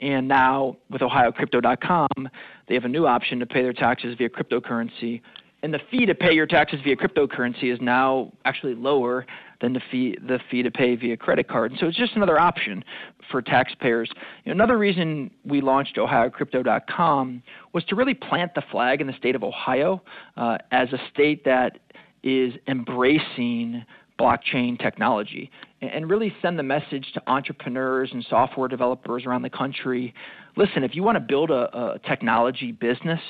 [0.00, 2.28] And now with OhioCrypto.com,
[2.68, 5.22] they have a new option to pay their taxes via cryptocurrency.
[5.62, 9.24] And the fee to pay your taxes via cryptocurrency is now actually lower
[9.64, 11.70] than the fee the fee to pay via credit card.
[11.70, 12.84] And so it's just another option
[13.30, 14.10] for taxpayers.
[14.44, 19.14] You know, another reason we launched OhioCrypto.com was to really plant the flag in the
[19.14, 20.02] state of Ohio
[20.36, 21.78] uh, as a state that
[22.22, 23.84] is embracing
[24.18, 25.50] blockchain technology
[25.80, 30.14] and really send the message to entrepreneurs and software developers around the country
[30.56, 33.20] listen if you want to build a, a technology business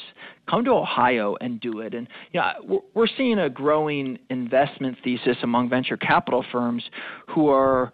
[0.49, 5.37] come to ohio and do it and you know, we're seeing a growing investment thesis
[5.42, 6.83] among venture capital firms
[7.29, 7.92] who are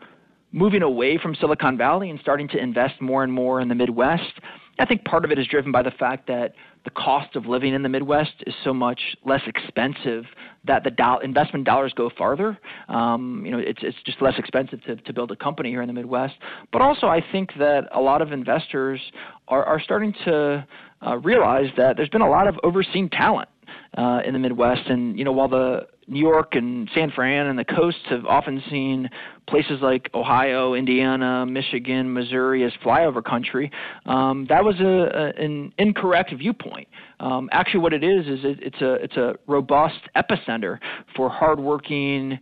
[0.52, 4.32] moving away from Silicon Valley and starting to invest more and more in the Midwest.
[4.78, 6.54] I think part of it is driven by the fact that
[6.84, 10.24] the cost of living in the Midwest is so much less expensive
[10.64, 12.58] that the do- investment dollars go farther.
[12.88, 15.88] Um, you know, it's it's just less expensive to, to build a company here in
[15.88, 16.34] the Midwest.
[16.72, 19.00] But also, I think that a lot of investors
[19.48, 20.66] are are starting to
[21.06, 23.48] uh, realize that there's been a lot of overseen talent
[23.96, 27.56] uh, in the Midwest, and you know, while the New York and San Fran and
[27.56, 29.08] the coasts have often seen
[29.48, 33.70] places like Ohio, Indiana, Michigan, Missouri as flyover country.
[34.06, 36.88] Um, that was a, a, an incorrect viewpoint.
[37.20, 40.78] Um, actually, what it is is it, it's a it's a robust epicenter
[41.14, 42.40] for hardworking,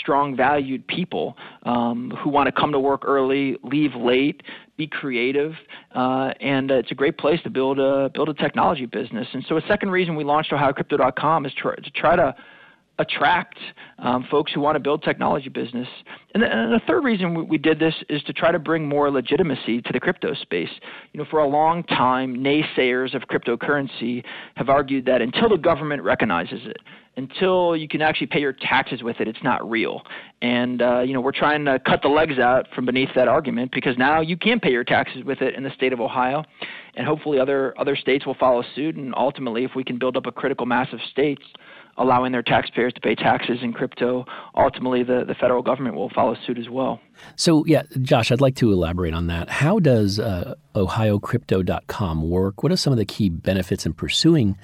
[0.00, 4.42] strong valued people um, who want to come to work early, leave late,
[4.78, 5.52] be creative,
[5.94, 9.26] uh, and uh, it's a great place to build a build a technology business.
[9.34, 12.34] And so, a second reason we launched OhioCrypto.com is to try to
[13.00, 13.58] attract
[13.98, 15.88] um, folks who want to build technology business.
[16.34, 19.10] And the, and the third reason we, did this is to try to bring more
[19.10, 20.68] legitimacy to the crypto space.
[21.12, 24.24] You know, for a long time, naysayers of cryptocurrency
[24.54, 26.78] have argued that until the government recognizes it,
[27.16, 30.02] until you can actually pay your taxes with it, it's not real.
[30.42, 33.72] And uh, you know, we're trying to cut the legs out from beneath that argument
[33.72, 36.44] because now you can pay your taxes with it in the state of Ohio,
[36.94, 38.96] and hopefully other other states will follow suit.
[38.96, 41.42] And ultimately, if we can build up a critical mass of states
[41.96, 44.24] allowing their taxpayers to pay taxes in crypto,
[44.56, 47.00] ultimately the, the federal government will follow suit as well.
[47.36, 49.48] So, yeah, Josh, I'd like to elaborate on that.
[49.50, 52.62] How does uh, OhioCrypto.com work?
[52.62, 54.56] What are some of the key benefits in pursuing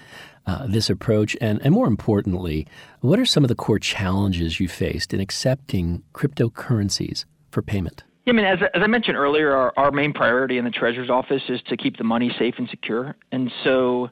[0.46, 1.36] uh, this approach?
[1.40, 2.66] And, and more importantly,
[3.00, 8.04] what are some of the core challenges you faced in accepting cryptocurrencies for payment?
[8.24, 11.10] Yeah, I mean, as, as I mentioned earlier, our, our main priority in the Treasurer's
[11.10, 13.14] office is to keep the money safe and secure.
[13.30, 14.08] And so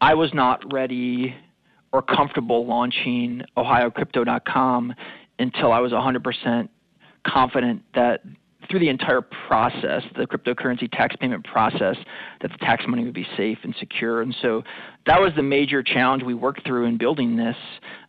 [0.00, 1.34] I was not ready
[1.92, 4.94] or comfortable launching OhioCrypto.com
[5.38, 6.68] until I was 100%
[7.26, 8.22] confident that
[8.68, 11.96] through the entire process, the cryptocurrency tax payment process,
[12.40, 14.22] that the tax money would be safe and secure.
[14.22, 14.62] And so
[15.06, 17.56] that was the major challenge we worked through in building this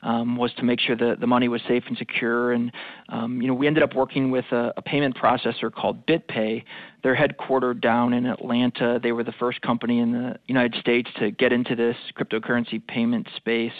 [0.03, 2.51] um, was to make sure that the money was safe and secure.
[2.51, 2.71] And
[3.09, 6.63] um, you know, we ended up working with a, a payment processor called BitPay.
[7.03, 8.99] They're headquartered down in Atlanta.
[9.01, 13.27] They were the first company in the United States to get into this cryptocurrency payment
[13.37, 13.71] space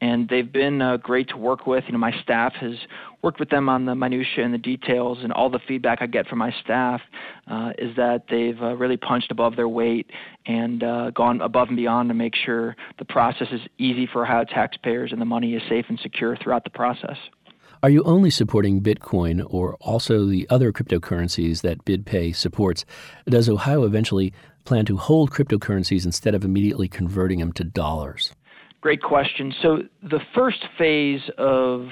[0.00, 1.84] and they've been uh, great to work with.
[1.86, 2.74] You know, my staff has
[3.22, 6.26] worked with them on the minutia and the details, and all the feedback I get
[6.28, 7.00] from my staff
[7.48, 10.10] uh, is that they've uh, really punched above their weight
[10.46, 14.44] and uh, gone above and beyond to make sure the process is easy for Ohio
[14.44, 17.16] taxpayers and the money is safe and secure throughout the process.
[17.80, 22.84] Are you only supporting Bitcoin or also the other cryptocurrencies that BitPay supports?
[23.26, 24.32] Does Ohio eventually
[24.64, 28.32] plan to hold cryptocurrencies instead of immediately converting them to dollars?
[28.80, 29.52] Great question.
[29.60, 31.88] So the first phase of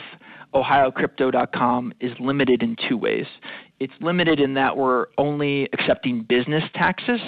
[0.54, 3.26] OhioCrypto.com is limited in two ways.
[3.80, 7.20] It's limited in that we're only accepting business taxes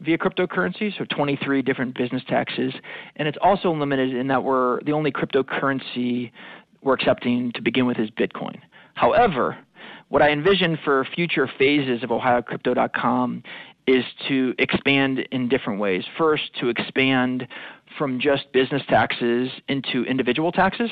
[0.00, 2.74] via cryptocurrency, so 23 different business taxes.
[3.16, 6.32] And it's also limited in that we're the only cryptocurrency
[6.82, 8.56] we're accepting to begin with is Bitcoin.
[8.94, 9.56] However,
[10.08, 13.42] what I envision for future phases of OhioCrypto.com
[13.86, 16.04] is to expand in different ways.
[16.18, 17.46] First, to expand
[17.96, 20.90] from just business taxes into individual taxes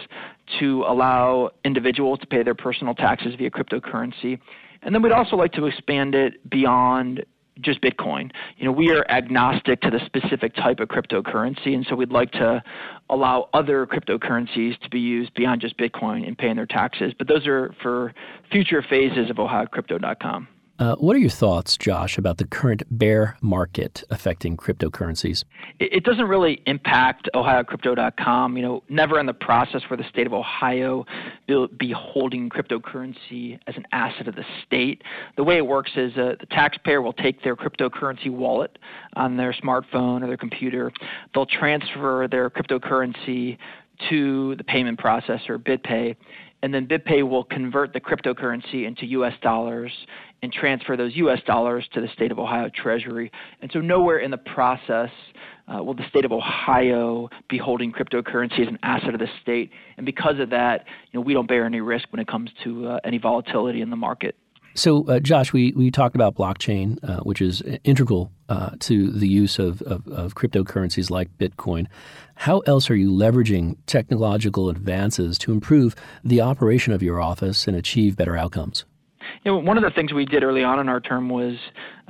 [0.59, 4.39] to allow individuals to pay their personal taxes via cryptocurrency.
[4.83, 7.25] And then we'd also like to expand it beyond
[7.61, 8.31] just Bitcoin.
[8.57, 12.33] You know, we are agnostic to the specific type of cryptocurrency, and so we'd like
[12.33, 12.63] to
[13.11, 17.13] allow other cryptocurrencies to be used beyond just Bitcoin in paying their taxes.
[17.17, 18.13] But those are for
[18.51, 20.49] future phases of OhioCrypto.com.
[20.77, 25.45] Uh, what are your thoughts, Josh, about the current bear market affecting cryptocurrencies?
[25.79, 28.57] It, doesn't really impact OhioCrypto.com.
[28.57, 31.07] You know, never in the process for the state of Ohio
[31.47, 35.03] be holding cryptocurrency as an asset of the state.
[35.37, 38.77] The way it works is uh, the taxpayer will take their cryptocurrency wallet
[39.15, 40.91] on their smartphone or their computer.
[41.35, 43.59] They'll transfer their cryptocurrency
[44.09, 46.17] to the payment processor, BitPay,
[46.65, 49.93] and then BitPay will convert the cryptocurrency into US dollars
[50.43, 53.31] and transfer those US dollars to the state of Ohio Treasury.
[53.61, 55.11] And so, nowhere in the process
[55.69, 59.73] uh, will the state of Ohio be holding cryptocurrency as an asset of the state.
[59.99, 62.89] And because of that, you know, we don't bear any risk when it comes to
[62.89, 64.35] uh, any volatility in the market.
[64.75, 69.29] So, uh, Josh, we, we talked about blockchain, uh, which is integral uh, to the
[69.29, 71.87] use of, of, of, cryptocurrencies like Bitcoin.
[72.35, 75.95] How else are you leveraging technological advances to improve
[76.25, 78.85] the operation of your office and achieve better outcomes?
[79.45, 81.57] You know, one of the things we did early on in our term was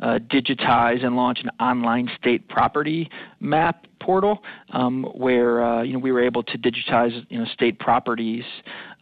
[0.03, 3.11] uh, digitize and launch an online state property
[3.41, 7.79] map portal, um, where uh, you know we were able to digitize you know state
[7.79, 8.45] properties.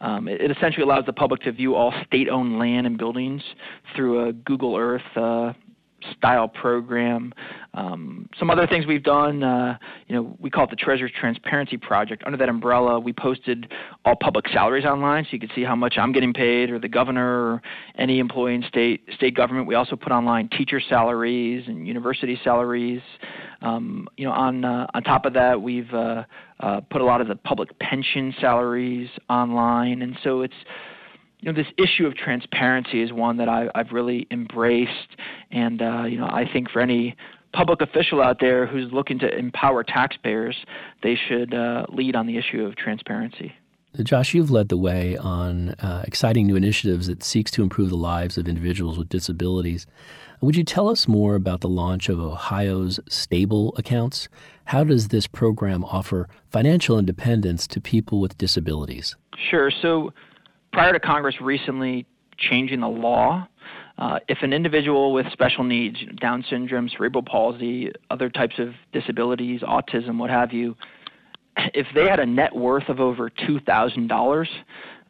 [0.01, 3.41] Um, it, it, essentially allows the public to view all state-owned land and buildings
[3.95, 5.53] through a Google Earth uh,
[6.17, 7.33] style program.
[7.73, 9.77] Um, some other things we've done, uh,
[10.07, 12.23] you know, we call it the Treasurer's Transparency Project.
[12.25, 13.71] Under that umbrella, we posted
[14.05, 16.87] all public salaries online, so you can see how much I'm getting paid, or the
[16.87, 17.61] governor, or
[17.97, 19.67] any employee in state state government.
[19.67, 23.01] We also put online teacher salaries and university salaries.
[23.61, 26.23] Um, you know, on uh, on top of that, we've uh,
[26.59, 30.53] uh put a lot of the public pension salaries online, and so it's
[31.43, 35.17] you know, this issue of transparency is one that I, have really embraced,
[35.51, 37.17] and uh, you know, I think for any
[37.51, 40.55] public official out there who's looking to empower taxpayers,
[41.03, 43.53] they should uh, lead on the issue of transparency.
[44.01, 47.97] Josh, you've led the way on uh, exciting new initiatives that seeks to improve the
[47.97, 49.85] lives of individuals with disabilities.
[50.39, 54.29] Would you tell us more about the launch of Ohio's Stable accounts?
[54.65, 59.17] How does this program offer financial independence to people with disabilities?
[59.51, 59.69] Sure.
[59.69, 60.13] So
[60.73, 62.05] prior to Congress recently
[62.37, 63.47] changing the law,
[63.99, 69.61] uh, if an individual with special needs, Down syndrome, cerebral palsy, other types of disabilities,
[69.61, 70.75] autism, what have you,
[71.73, 74.47] if they had a net worth of over $2,000,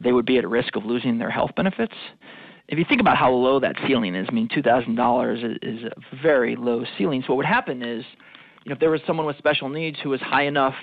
[0.01, 1.93] they would be at risk of losing their health benefits.
[2.67, 6.57] If you think about how low that ceiling is, I mean, $2,000 is a very
[6.57, 7.21] low ceiling.
[7.21, 8.03] So what would happen is,
[8.65, 10.75] you know, if there was someone with special needs who was high enough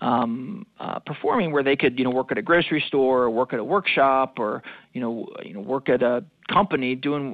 [0.00, 3.52] um, uh, performing where they could, you know, work at a grocery store or work
[3.52, 7.32] at a workshop or, you know, you know, work at a company doing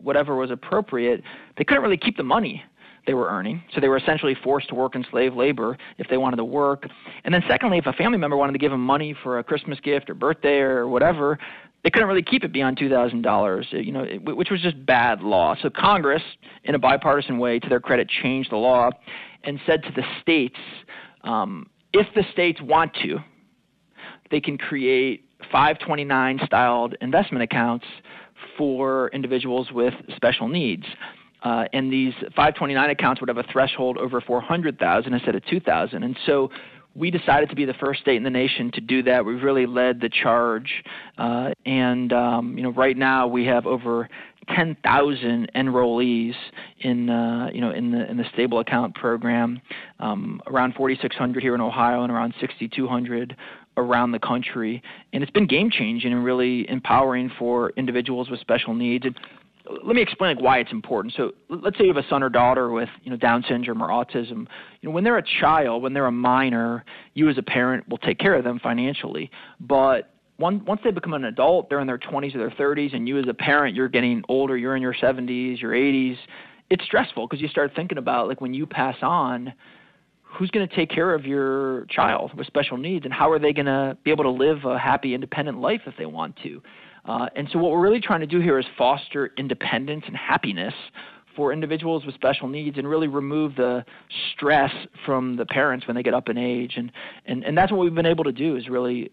[0.00, 1.22] whatever was appropriate,
[1.56, 2.62] they couldn't really keep the money
[3.06, 3.62] they were earning.
[3.74, 6.86] So they were essentially forced to work in slave labor if they wanted to work.
[7.24, 9.80] And then secondly, if a family member wanted to give them money for a Christmas
[9.80, 11.38] gift or birthday or whatever,
[11.84, 15.22] they couldn't really keep it beyond two thousand dollars, you know, which was just bad
[15.22, 15.54] law.
[15.62, 16.22] So Congress,
[16.64, 18.90] in a bipartisan way, to their credit, changed the law
[19.44, 20.58] and said to the states,
[21.22, 23.18] um, if the states want to,
[24.30, 27.86] they can create 529 styled investment accounts
[28.56, 30.84] for individuals with special needs.
[31.42, 36.02] Uh, and these 529 accounts would have a threshold over 400,000 instead of 2,000.
[36.02, 36.50] And so
[36.94, 39.24] we decided to be the first state in the nation to do that.
[39.24, 40.82] We've really led the charge,
[41.16, 44.08] uh, and um, you know, right now we have over
[44.54, 46.34] 10,000 enrollees
[46.80, 49.60] in uh, you know in the in the stable account program,
[50.00, 53.36] um, around 4,600 here in Ohio and around 6,200
[53.76, 54.82] around the country,
[55.12, 59.06] and it's been game changing and really empowering for individuals with special needs.
[59.06, 59.14] And
[59.84, 61.14] let me explain like why it's important.
[61.16, 63.88] So let's say you have a son or daughter with you know Down syndrome or
[63.88, 64.46] autism.
[64.80, 66.84] You know when they're a child, when they're a minor,
[67.14, 69.30] you as a parent will take care of them financially.
[69.60, 73.08] But once once they become an adult, they're in their 20s or their 30s, and
[73.08, 74.56] you as a parent, you're getting older.
[74.56, 76.16] You're in your 70s, your 80s.
[76.70, 79.52] It's stressful because you start thinking about like when you pass on,
[80.22, 83.52] who's going to take care of your child with special needs, and how are they
[83.52, 86.62] going to be able to live a happy, independent life if they want to.
[87.04, 90.74] Uh, and so, what we're really trying to do here is foster independence and happiness
[91.34, 93.84] for individuals with special needs and really remove the
[94.34, 94.72] stress
[95.06, 96.74] from the parents when they get up in age.
[96.76, 96.90] And,
[97.26, 99.12] and, and that's what we've been able to do is really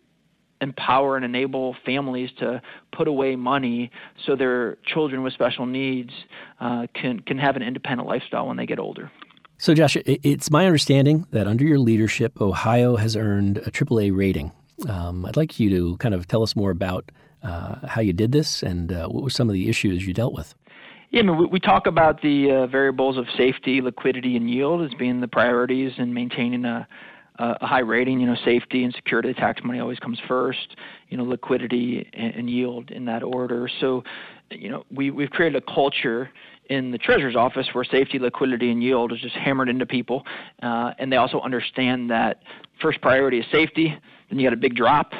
[0.62, 3.92] empower and enable families to put away money
[4.26, 6.12] so their children with special needs
[6.60, 9.12] uh, can, can have an independent lifestyle when they get older.
[9.58, 14.52] So, Josh, it's my understanding that under your leadership, Ohio has earned a AAA rating.
[14.90, 17.10] Um, I'd like you to kind of tell us more about
[17.42, 20.34] uh, how you did this and uh, what were some of the issues you dealt
[20.34, 20.56] with.
[21.12, 24.82] Yeah, I mean, we, we talk about the uh, variables of safety, liquidity, and yield
[24.82, 26.86] as being the priorities in maintaining a,
[27.40, 28.20] a high rating.
[28.20, 30.76] You know, safety and security tax money always comes first.
[31.10, 33.70] You know, liquidity and, and yield in that order.
[33.80, 34.04] So,
[34.52, 36.30] you know, we we've created a culture
[36.70, 40.24] in the treasurer's office where safety, liquidity, and yield is just hammered into people,
[40.64, 42.42] uh, and they also understand that
[42.82, 43.96] first priority is safety.
[44.30, 45.12] Then you got a big drop,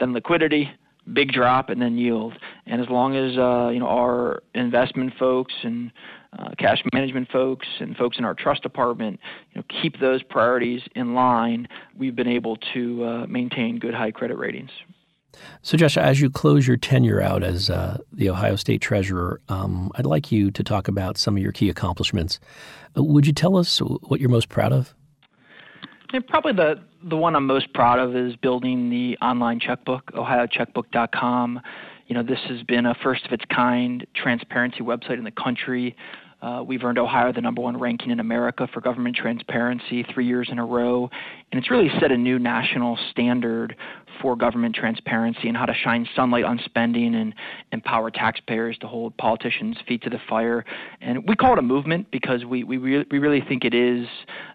[0.00, 0.70] then liquidity,
[1.12, 2.34] big drop and then yield.
[2.66, 5.92] And as long as uh, you know our investment folks and
[6.38, 9.20] uh, cash management folks and folks in our trust department,
[9.52, 14.10] you know, keep those priorities in line, we've been able to uh, maintain good high
[14.10, 14.70] credit ratings.
[15.62, 19.90] So, Josh, as you close your tenure out as uh, the Ohio State Treasurer, um,
[19.94, 22.40] I'd like you to talk about some of your key accomplishments.
[22.96, 24.94] Uh, would you tell us what you're most proud of?
[26.12, 31.60] And probably the the one I'm most proud of is building the online checkbook, ohiocheckbook.com.
[32.08, 35.96] You know, this has been a first of its kind transparency website in the country.
[36.42, 40.48] Uh, we've earned Ohio the number one ranking in America for government transparency three years
[40.50, 41.08] in a row.
[41.50, 43.74] And it's really set a new national standard
[44.20, 47.34] for government transparency and how to shine sunlight on spending and
[47.72, 50.64] empower taxpayers to hold politicians' feet to the fire.
[51.00, 54.06] And we call it a movement because we, we, re- we really think it is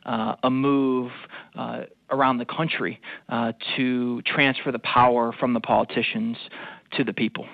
[0.05, 1.11] uh, a move.
[1.55, 6.37] Uh, around the country uh, to transfer the power from the politicians
[6.91, 7.47] to the people.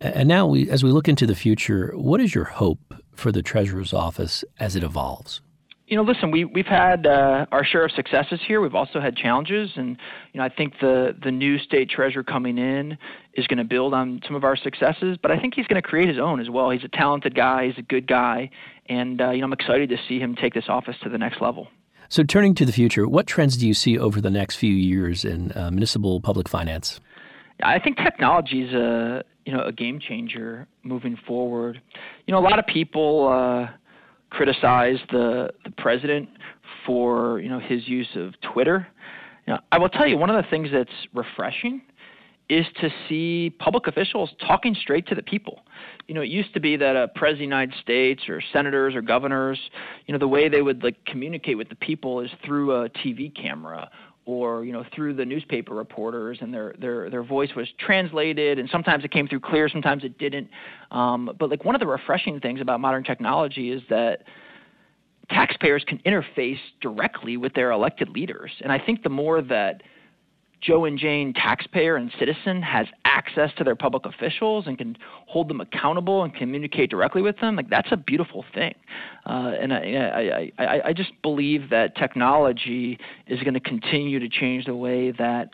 [0.00, 3.42] And now, we, as we look into the future, what is your hope for the
[3.42, 5.40] treasurer's office as it evolves?
[5.86, 8.60] You know, listen, we we've had uh, our share of successes here.
[8.60, 9.96] We've also had challenges, and
[10.32, 12.96] you know, I think the the new state treasurer coming in
[13.34, 15.18] is going to build on some of our successes.
[15.20, 16.70] But I think he's going to create his own as well.
[16.70, 17.66] He's a talented guy.
[17.66, 18.50] He's a good guy,
[18.86, 21.40] and uh, you know, I'm excited to see him take this office to the next
[21.40, 21.66] level.
[22.08, 25.24] So, turning to the future, what trends do you see over the next few years
[25.24, 27.00] in uh, municipal public finance?
[27.62, 31.80] I think technology is a you know a game changer moving forward.
[32.26, 33.66] You know, a lot of people uh,
[34.30, 36.28] criticize the the president
[36.86, 38.86] for you know his use of Twitter.
[39.48, 41.82] You know, I will tell you one of the things that's refreshing
[42.48, 45.62] is to see public officials talking straight to the people.
[46.06, 48.94] You know, it used to be that a president of the United States or senators
[48.94, 49.58] or governors,
[50.06, 53.34] you know, the way they would like communicate with the people is through a TV
[53.34, 53.90] camera
[54.30, 58.68] or you know through the newspaper reporters and their their their voice was translated and
[58.70, 60.48] sometimes it came through clear sometimes it didn't.
[60.90, 64.24] Um, but like one of the refreshing things about modern technology is that
[65.28, 68.50] taxpayers can interface directly with their elected leaders.
[68.62, 69.82] And i think the more that
[70.60, 74.96] Joe and Jane taxpayer and citizen has access to their public officials and can
[75.26, 78.74] hold them accountable and communicate directly with them, like that's a beautiful thing.
[79.26, 84.28] Uh, and I, I, I, I just believe that technology is going to continue to
[84.28, 85.50] change the way that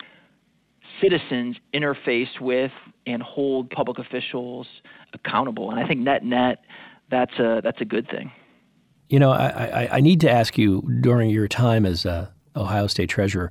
[1.00, 2.72] citizens interface with
[3.07, 4.66] and hold public officials
[5.12, 5.70] accountable.
[5.70, 6.59] And I think net net,
[7.11, 8.32] that's a that's a good thing.
[9.09, 12.88] You know, I, I, I need to ask you during your time as uh, Ohio
[12.88, 13.50] State Treasurer,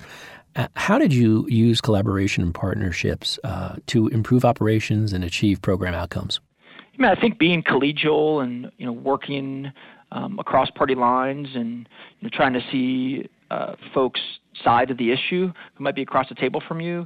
[0.76, 6.40] how did you use collaboration and partnerships uh, to improve operations and achieve program outcomes?
[6.70, 9.72] I mean, I think being collegial and you know working
[10.12, 11.90] um, across party lines and
[12.20, 14.22] you know, trying to see uh, folks'
[14.64, 17.06] side of the issue who might be across the table from you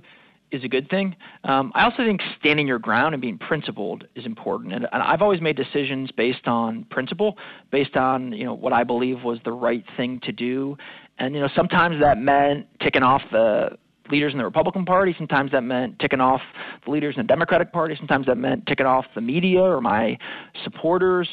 [0.52, 1.16] is a good thing.
[1.44, 4.74] Um, I also think standing your ground and being principled is important.
[4.74, 7.38] And, and, I've always made decisions based on principle,
[7.72, 10.78] based on you know what I believe was the right thing to do.
[11.20, 13.78] And you know sometimes that meant ticking off the
[14.12, 15.14] leaders in the Republican Party.
[15.18, 16.42] Sometimes that meant ticking off
[16.86, 17.96] the leaders in the Democratic Party.
[17.98, 20.18] Sometimes that meant ticking off the media or my
[20.64, 21.28] supporters.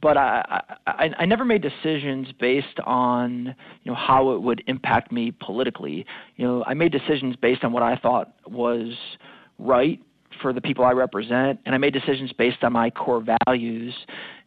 [0.00, 5.12] But I, I, I never made decisions based on you know how it would impact
[5.12, 6.06] me politically.
[6.36, 8.94] You know, I made decisions based on what I thought was
[9.58, 10.00] right
[10.40, 13.94] for the people I represent, and I made decisions based on my core values,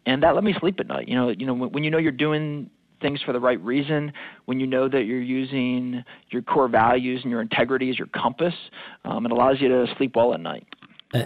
[0.06, 1.08] and that let me sleep at night.
[1.08, 2.70] You know, you know when, when you know you're doing
[3.04, 4.12] things for the right reason,
[4.46, 8.56] when you know that you're using your core values and your integrity as your compass,
[9.06, 10.66] um, it allows you to sleep well at night.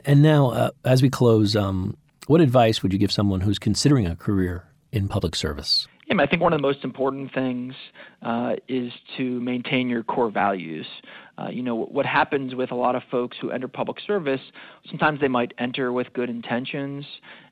[0.04, 1.96] And now, uh, as we close, um,
[2.28, 5.88] what advice would you give someone who's considering a career in public service?
[6.08, 7.74] Yeah, I think one of the most important things
[8.22, 10.86] uh, is to maintain your core values.
[11.38, 14.42] Uh, you know, what happens with a lot of folks who enter public service,
[14.90, 17.06] sometimes they might enter with good intentions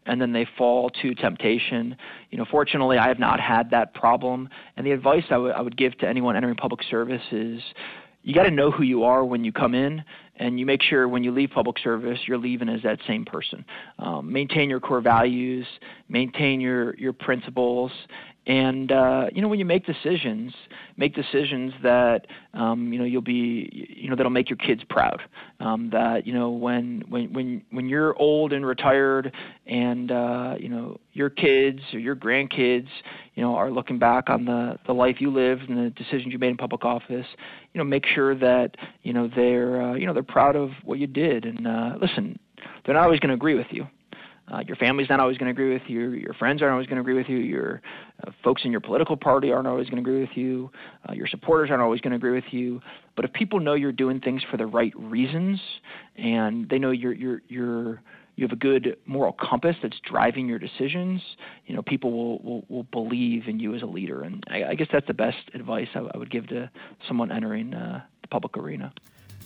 [0.08, 1.96] and then they fall to temptation.
[2.32, 4.50] You know, fortunately, I have not had that problem.
[4.78, 7.62] And the advice I, w- I would give to anyone entering public service is
[8.26, 10.04] you got to know who you are when you come in,
[10.38, 13.64] and you make sure when you leave public service, you're leaving as that same person.
[14.00, 15.68] Um, maintain your core values,
[16.10, 17.92] maintain your your principles,
[18.48, 20.54] and uh, you know when you make decisions
[20.98, 25.22] make decisions that um, you know you'll be you know that'll make your kids proud.
[25.60, 29.34] Um, that you know when when when when you're old and retired
[29.66, 32.88] and uh, you know your kids or your grandkids
[33.36, 36.40] you know are looking back on the the life you lived and the decisions you
[36.40, 37.26] made in public office
[37.74, 41.00] you know make sure that you know they're uh, you know they're proud of what
[41.00, 41.46] you did.
[41.46, 42.40] And uh, listen
[42.86, 43.88] they're not always going to agree with you
[44.52, 46.12] uh, your family's not always going to agree with you.
[46.12, 47.38] Your friends aren't always going to agree with you.
[47.38, 47.82] Your
[48.26, 50.72] uh, folks in your political party aren't always going to agree with you.
[51.08, 52.82] Uh, your supporters aren't always going to agree with you.
[53.16, 55.60] But if people know you're doing things for the right reasons,
[56.16, 58.02] and they know you're you're you're
[58.36, 61.22] you have a good moral compass that's driving your decisions,
[61.66, 64.24] you know, people will, will, will believe in you as a leader.
[64.24, 66.70] And I, I guess that's the best advice I, I would give to
[67.08, 68.94] someone entering uh, the public arena.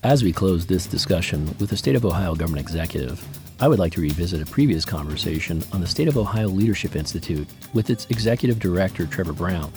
[0.03, 3.21] As we close this discussion with the State of Ohio Government Executive,
[3.59, 7.45] I would like to revisit a previous conversation on the State of Ohio Leadership Institute
[7.73, 9.73] with its Executive Director, Trevor Brown,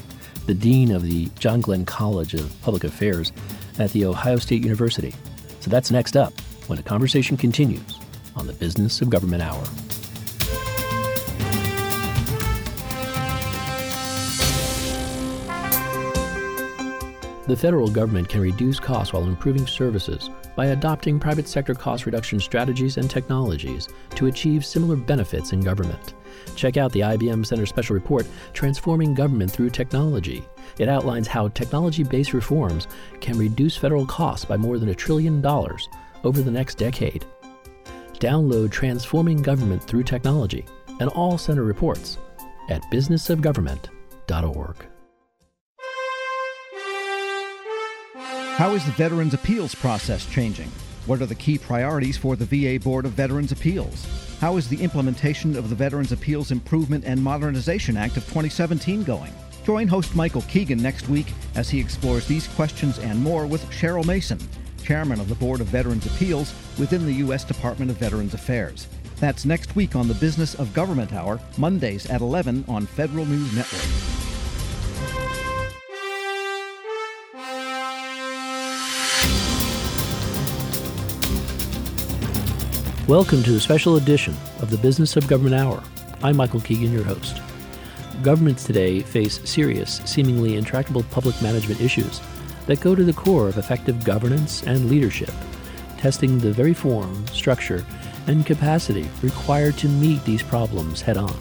[0.46, 3.32] the Dean of the John Glenn College of Public Affairs
[3.80, 5.12] at The Ohio State University.
[5.58, 6.32] So that's next up
[6.68, 7.98] when the conversation continues
[8.36, 9.64] on the Business of Government Hour.
[17.46, 22.38] The federal government can reduce costs while improving services by adopting private sector cost reduction
[22.38, 26.14] strategies and technologies to achieve similar benefits in government.
[26.54, 30.44] Check out the IBM Center Special Report, Transforming Government Through Technology.
[30.78, 32.86] It outlines how technology based reforms
[33.20, 35.88] can reduce federal costs by more than a trillion dollars
[36.22, 37.24] over the next decade.
[38.20, 40.64] Download Transforming Government Through Technology
[41.00, 42.18] and all center reports
[42.70, 44.91] at businessofgovernment.org.
[48.56, 50.70] How is the Veterans Appeals process changing?
[51.06, 54.06] What are the key priorities for the VA Board of Veterans Appeals?
[54.40, 59.32] How is the implementation of the Veterans Appeals Improvement and Modernization Act of 2017 going?
[59.64, 64.06] Join host Michael Keegan next week as he explores these questions and more with Cheryl
[64.06, 64.38] Mason,
[64.84, 67.44] chairman of the Board of Veterans Appeals within the U.S.
[67.44, 68.86] Department of Veterans Affairs.
[69.18, 73.50] That's next week on the Business of Government Hour, Mondays at 11 on Federal News
[73.56, 74.31] Network.
[83.08, 85.82] Welcome to a special edition of the Business of Government Hour.
[86.22, 87.42] I'm Michael Keegan, your host.
[88.22, 92.20] Governments today face serious, seemingly intractable public management issues,
[92.68, 95.34] that go to the core of effective governance and leadership,
[95.98, 97.84] testing the very form, structure,
[98.28, 101.36] and capacity required to meet these problems head on.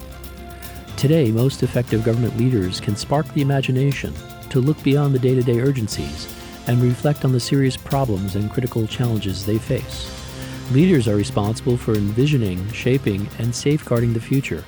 [0.97, 4.15] Today, most effective government leaders can spark the imagination
[4.49, 6.27] to look beyond the day to day urgencies
[6.65, 10.20] and reflect on the serious problems and critical challenges they face.
[10.71, 14.63] Leaders are responsible for envisioning, shaping, and safeguarding the future,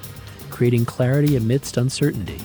[0.49, 2.41] creating clarity amidst uncertainty.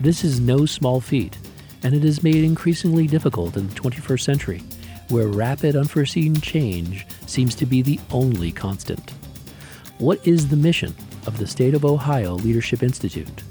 [0.00, 1.38] This is no small feat,
[1.84, 4.62] and it is made increasingly difficult in the 21st century,
[5.08, 9.12] where rapid, unforeseen change seems to be the only constant.
[9.98, 10.92] What is the mission
[11.28, 13.44] of the State of Ohio Leadership Institute?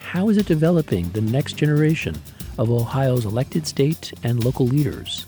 [0.00, 2.20] How is it developing the next generation
[2.58, 5.26] of Ohio's elected state and local leaders?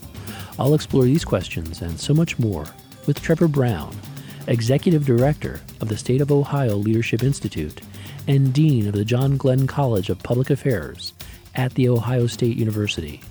[0.59, 2.65] I'll explore these questions and so much more
[3.05, 3.95] with Trevor Brown,
[4.47, 7.81] Executive Director of the State of Ohio Leadership Institute
[8.27, 11.13] and Dean of the John Glenn College of Public Affairs
[11.55, 13.21] at The Ohio State University.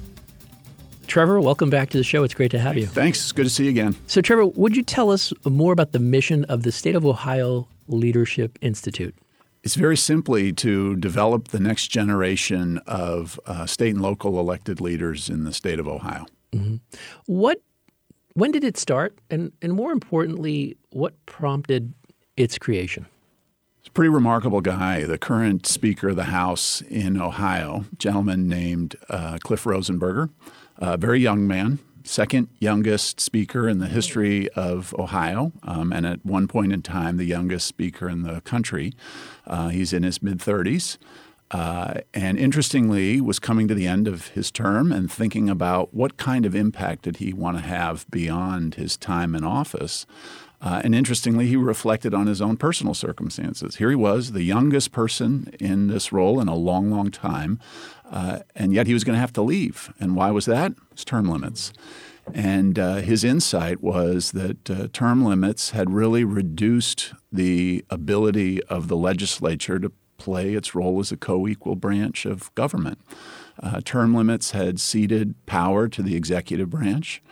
[1.06, 2.22] Trevor, welcome back to the show.
[2.22, 2.86] It's great to have you.
[2.86, 3.20] Thanks.
[3.20, 3.96] It's good to see you again.
[4.06, 7.66] So, Trevor, would you tell us more about the mission of the State of Ohio
[7.86, 9.14] Leadership Institute?
[9.62, 15.28] It's very simply to develop the next generation of uh, state and local elected leaders
[15.28, 16.26] in the state of Ohio.
[16.52, 16.76] Mm-hmm.
[17.26, 17.62] What,
[18.34, 21.94] when did it start, and and more importantly, what prompted
[22.36, 23.06] its creation?
[23.80, 25.04] It's a pretty remarkable guy.
[25.04, 30.30] The current Speaker of the House in Ohio, gentleman named uh, Cliff Rosenberger,
[30.76, 36.24] a very young man, second youngest speaker in the history of Ohio, um, and at
[36.24, 38.92] one point in time, the youngest speaker in the country.
[39.46, 40.98] Uh, he's in his mid 30s.
[41.50, 46.16] Uh, and interestingly, was coming to the end of his term and thinking about what
[46.18, 50.04] kind of impact did he want to have beyond his time in office.
[50.60, 53.76] Uh, and interestingly, he reflected on his own personal circumstances.
[53.76, 57.60] Here he was, the youngest person in this role in a long, long time,
[58.10, 59.92] uh, and yet he was going to have to leave.
[60.00, 60.72] And why was that?
[60.92, 61.72] It's term limits.
[62.34, 68.88] And uh, his insight was that uh, term limits had really reduced the ability of
[68.88, 73.00] the legislature to play its role as a co equal branch of government.
[73.60, 77.22] Uh, term limits had ceded power to the executive branch.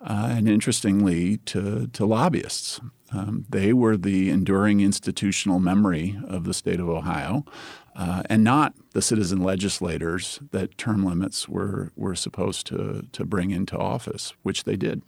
[0.00, 2.80] Uh, and interestingly, to, to lobbyists.
[3.12, 7.44] Um, they were the enduring institutional memory of the state of Ohio,
[7.96, 13.50] uh, and not the citizen legislators that term limits were, were supposed to, to bring
[13.50, 15.02] into office, which they did.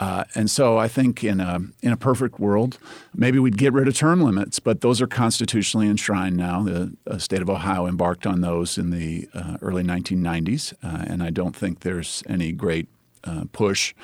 [0.00, 2.78] Uh, and so I think in a in a perfect world,
[3.14, 6.62] maybe we'd get rid of term limits, but those are constitutionally enshrined now.
[6.62, 11.22] The uh, state of Ohio embarked on those in the uh, early 1990s, uh, and
[11.22, 12.88] I don't think there's any great
[13.24, 13.94] uh, push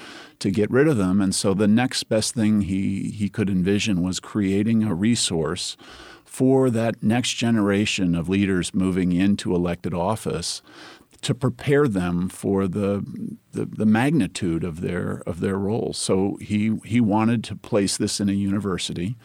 [0.41, 1.21] to get rid of them.
[1.21, 5.77] And so the next best thing he he could envision was creating a resource
[6.25, 10.63] for that next generation of leaders moving into elected office
[11.25, 13.03] to prepare them for the,
[13.53, 15.97] the, the magnitude of their of their roles.
[15.97, 19.17] So he he wanted to place this in a university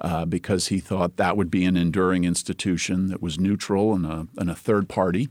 [0.00, 4.28] uh, because he thought that would be an enduring institution that was neutral and a,
[4.36, 5.28] and a third party.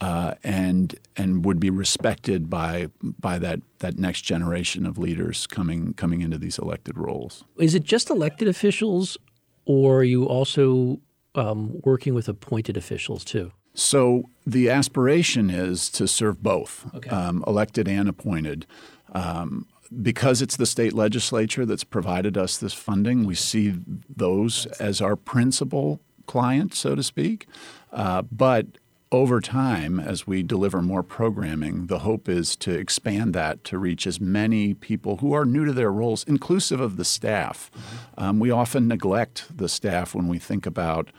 [0.00, 5.94] Uh, and and would be respected by by that that next generation of leaders coming
[5.94, 7.44] coming into these elected roles.
[7.56, 9.16] Is it just elected officials,
[9.64, 10.98] or are you also
[11.36, 13.52] um, working with appointed officials too?
[13.74, 17.10] So the aspiration is to serve both, okay.
[17.10, 18.66] um, elected and appointed.
[19.12, 19.66] Um,
[20.00, 23.74] because it's the state legislature that's provided us this funding, we see
[24.08, 27.46] those as our principal client, so to speak.
[27.92, 28.66] Uh, but
[29.10, 34.06] over time, as we deliver more programming, the hope is to expand that to reach
[34.06, 37.70] as many people who are new to their roles, inclusive of the staff.
[37.74, 38.24] Mm-hmm.
[38.24, 41.10] Um, we often neglect the staff when we think about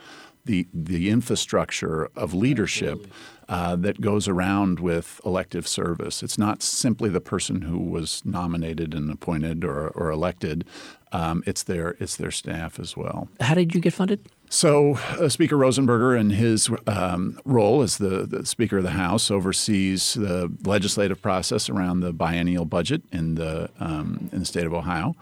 [0.44, 3.06] the the infrastructure of leadership
[3.48, 6.22] uh, that goes around with elective service.
[6.22, 10.64] It's not simply the person who was nominated and appointed or, or elected.
[11.12, 13.28] Um, it's their it's their staff as well.
[13.40, 14.20] How did you get funded?
[14.50, 19.28] So, uh, Speaker Rosenberger, in his um, role as the, the, Speaker of the House,
[19.30, 24.72] oversees the legislative process around the biennial budget in the um, in the state of
[24.72, 25.16] Ohio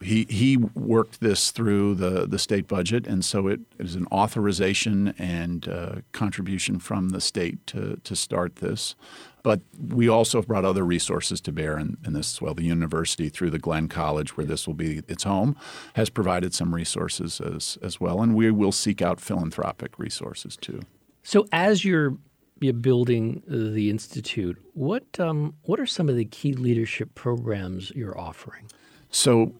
[0.00, 5.14] he he worked this through the the state budget, and so it is an authorization
[5.18, 8.94] and uh, contribution from the state to to start this.
[9.42, 12.52] But we also brought other resources to bear in, in, this as well.
[12.52, 15.56] The university, through the Glenn College, where this will be its home,
[15.94, 20.80] has provided some resources as as well, and we will seek out philanthropic resources too.
[21.22, 22.18] So as you're
[22.60, 28.18] you're building the institute, what um, what are some of the key leadership programs you're
[28.18, 28.66] offering?
[29.10, 29.52] So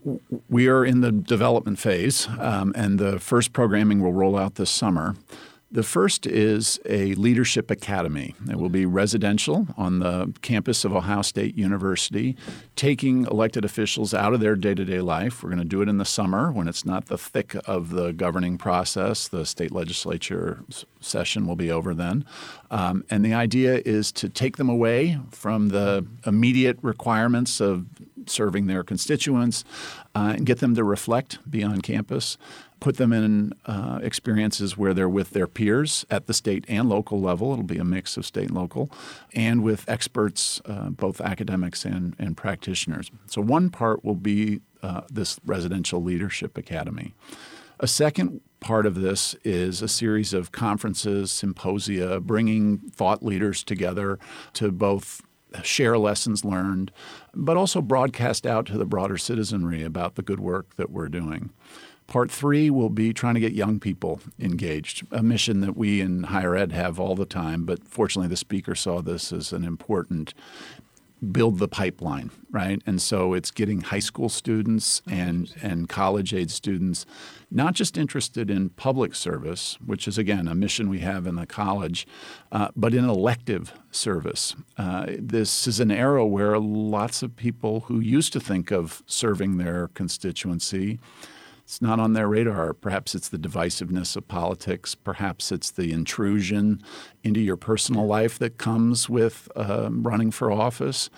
[0.49, 4.70] we are in the development phase, um, and the first programming will roll out this
[4.70, 5.14] summer.
[5.70, 8.36] The first is a leadership academy.
[8.49, 12.36] It will be residential on the campus of Ohio State University,
[12.76, 15.42] taking elected officials out of their day to day life.
[15.42, 18.12] We're going to do it in the summer when it's not the thick of the
[18.12, 19.26] governing process.
[19.26, 20.62] The state legislature
[21.01, 22.24] session will be over then.
[22.70, 27.86] Um, and the idea is to take them away from the immediate requirements of
[28.31, 29.64] serving their constituents
[30.14, 32.37] uh, and get them to reflect beyond campus
[32.81, 37.20] put them in uh, experiences where they're with their peers at the state and local
[37.20, 37.53] level.
[37.53, 38.91] It'll be a mix of state and local,
[39.35, 43.11] and with experts, uh, both academics and, and practitioners.
[43.27, 47.14] So, one part will be uh, this residential leadership academy.
[47.79, 54.18] A second part of this is a series of conferences, symposia, bringing thought leaders together
[54.55, 55.22] to both
[55.63, 56.93] share lessons learned,
[57.35, 61.51] but also broadcast out to the broader citizenry about the good work that we're doing.
[62.07, 66.25] Part three will be trying to get young people engaged, a mission that we in
[66.25, 67.65] higher ed have all the time.
[67.65, 70.33] But fortunately, the speaker saw this as an important
[71.33, 72.83] build the pipeline, right?
[72.87, 77.07] And so it's getting high school students and, and college age students
[77.51, 81.47] not just interested in public service, which is again a mission we have in the
[81.47, 82.07] college,
[82.53, 84.55] uh, but in elective service.
[84.77, 89.57] Uh, this is an era where lots of people who used to think of serving
[89.57, 90.99] their constituency
[91.67, 92.73] it's not on their radar.
[92.73, 94.95] Perhaps it's the divisiveness of politics.
[94.95, 96.81] Perhaps it's the intrusion
[97.25, 101.11] into your personal life that comes with uh, running for office.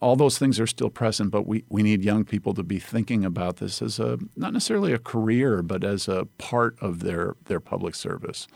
[0.00, 3.26] All those things are still present, but we, we need young people to be thinking
[3.26, 7.60] about this as a not necessarily a career, but as a part of their, their
[7.60, 8.48] public service.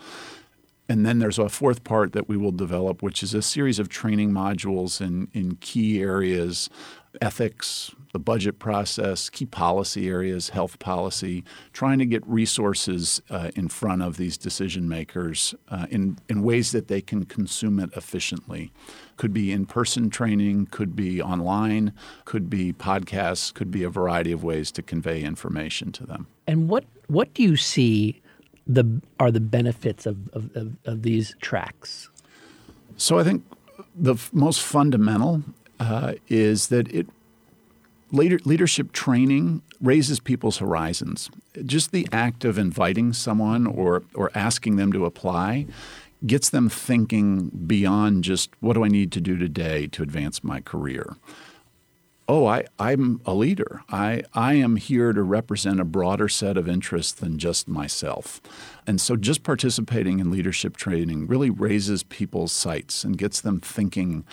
[0.89, 3.87] And then there's a fourth part that we will develop, which is a series of
[3.87, 6.71] training modules in, in key areas
[7.21, 11.43] ethics, the budget process, key policy areas, health policy,
[11.73, 16.71] trying to get resources uh, in front of these decision makers uh, in, in ways
[16.71, 18.71] that they can consume it efficiently.
[19.17, 21.91] Could be in person training, could be online,
[22.23, 26.27] could be podcasts, could be a variety of ways to convey information to them.
[26.47, 28.21] And what, what do you see
[28.65, 32.09] the, are the benefits of, of, of, of these tracks?
[32.95, 33.43] So I think
[33.93, 35.43] the f- most fundamental
[35.81, 37.07] uh, is that it
[38.11, 41.29] leadership training raises people's horizons.
[41.65, 45.65] Just the act of inviting someone or, or asking them to apply
[46.25, 50.61] gets them thinking beyond just what do I need to do today to advance my
[50.61, 51.17] career.
[52.27, 53.83] Oh, I, I'm a leader.
[53.89, 58.41] I, I am here to represent a broader set of interests than just myself.
[58.87, 64.25] And so just participating in leadership training really raises people's sights and gets them thinking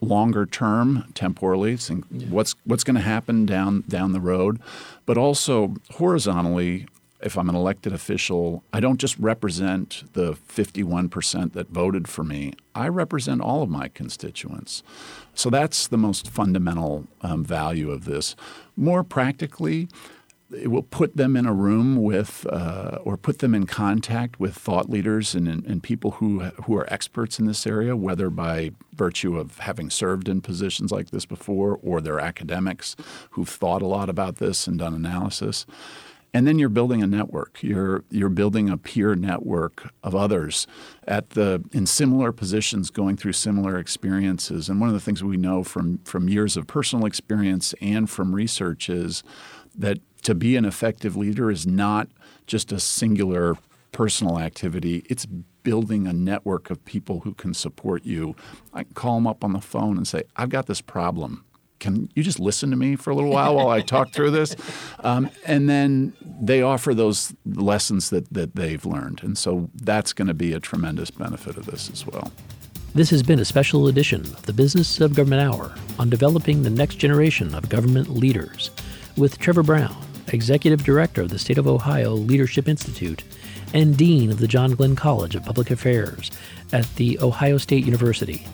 [0.00, 1.76] longer term temporally
[2.10, 2.26] yeah.
[2.28, 4.60] what's what's going to happen down down the road
[5.06, 6.86] but also horizontally
[7.20, 12.52] if I'm an elected official, I don't just represent the 51% that voted for me.
[12.74, 14.82] I represent all of my constituents.
[15.34, 18.36] So that's the most fundamental um, value of this.
[18.76, 19.88] More practically,
[20.50, 24.54] it will put them in a room with uh, or put them in contact with
[24.54, 29.38] thought leaders and, and, people who who are experts in this area, whether by virtue
[29.38, 32.96] of having served in positions like this before or they're academics
[33.30, 35.66] who've thought a lot about this and done analysis.
[36.34, 37.62] And then you're building a network.
[37.62, 40.66] You're you're building a peer network of others
[41.06, 44.68] at the in similar positions, going through similar experiences.
[44.68, 48.34] And one of the things we know from from years of personal experience and from
[48.34, 49.22] research is
[49.74, 49.98] that
[50.28, 52.06] to be an effective leader is not
[52.46, 53.56] just a singular
[53.92, 55.02] personal activity.
[55.08, 58.36] It's building a network of people who can support you.
[58.74, 61.46] I can call them up on the phone and say, I've got this problem.
[61.78, 64.54] Can you just listen to me for a little while while I talk through this?
[65.04, 69.22] Um, and then they offer those lessons that, that they've learned.
[69.22, 72.32] And so that's going to be a tremendous benefit of this as well.
[72.94, 76.70] This has been a special edition of the Business of Government Hour on developing the
[76.70, 78.72] next generation of government leaders
[79.18, 79.96] with Trevor Brown,
[80.32, 83.24] Executive Director of the State of Ohio Leadership Institute
[83.74, 86.30] and Dean of the John Glenn College of Public Affairs
[86.72, 88.46] at The Ohio State University.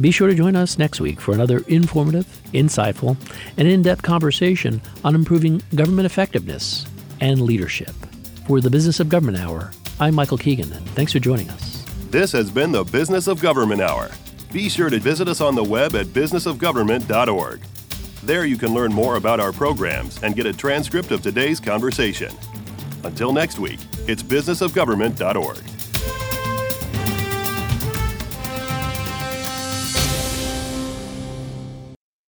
[0.00, 3.16] Be sure to join us next week for another informative, insightful,
[3.56, 6.86] and in depth conversation on improving government effectiveness
[7.20, 7.94] and leadership.
[8.46, 9.70] For the Business of Government Hour,
[10.00, 11.84] I'm Michael Keegan, and thanks for joining us.
[12.10, 14.10] This has been the Business of Government Hour.
[14.52, 17.60] Be sure to visit us on the web at businessofgovernment.org.
[18.26, 22.34] There you can learn more about our programs and get a transcript of today's conversation.
[23.04, 25.75] Until next week, it's businessofgovernment.org.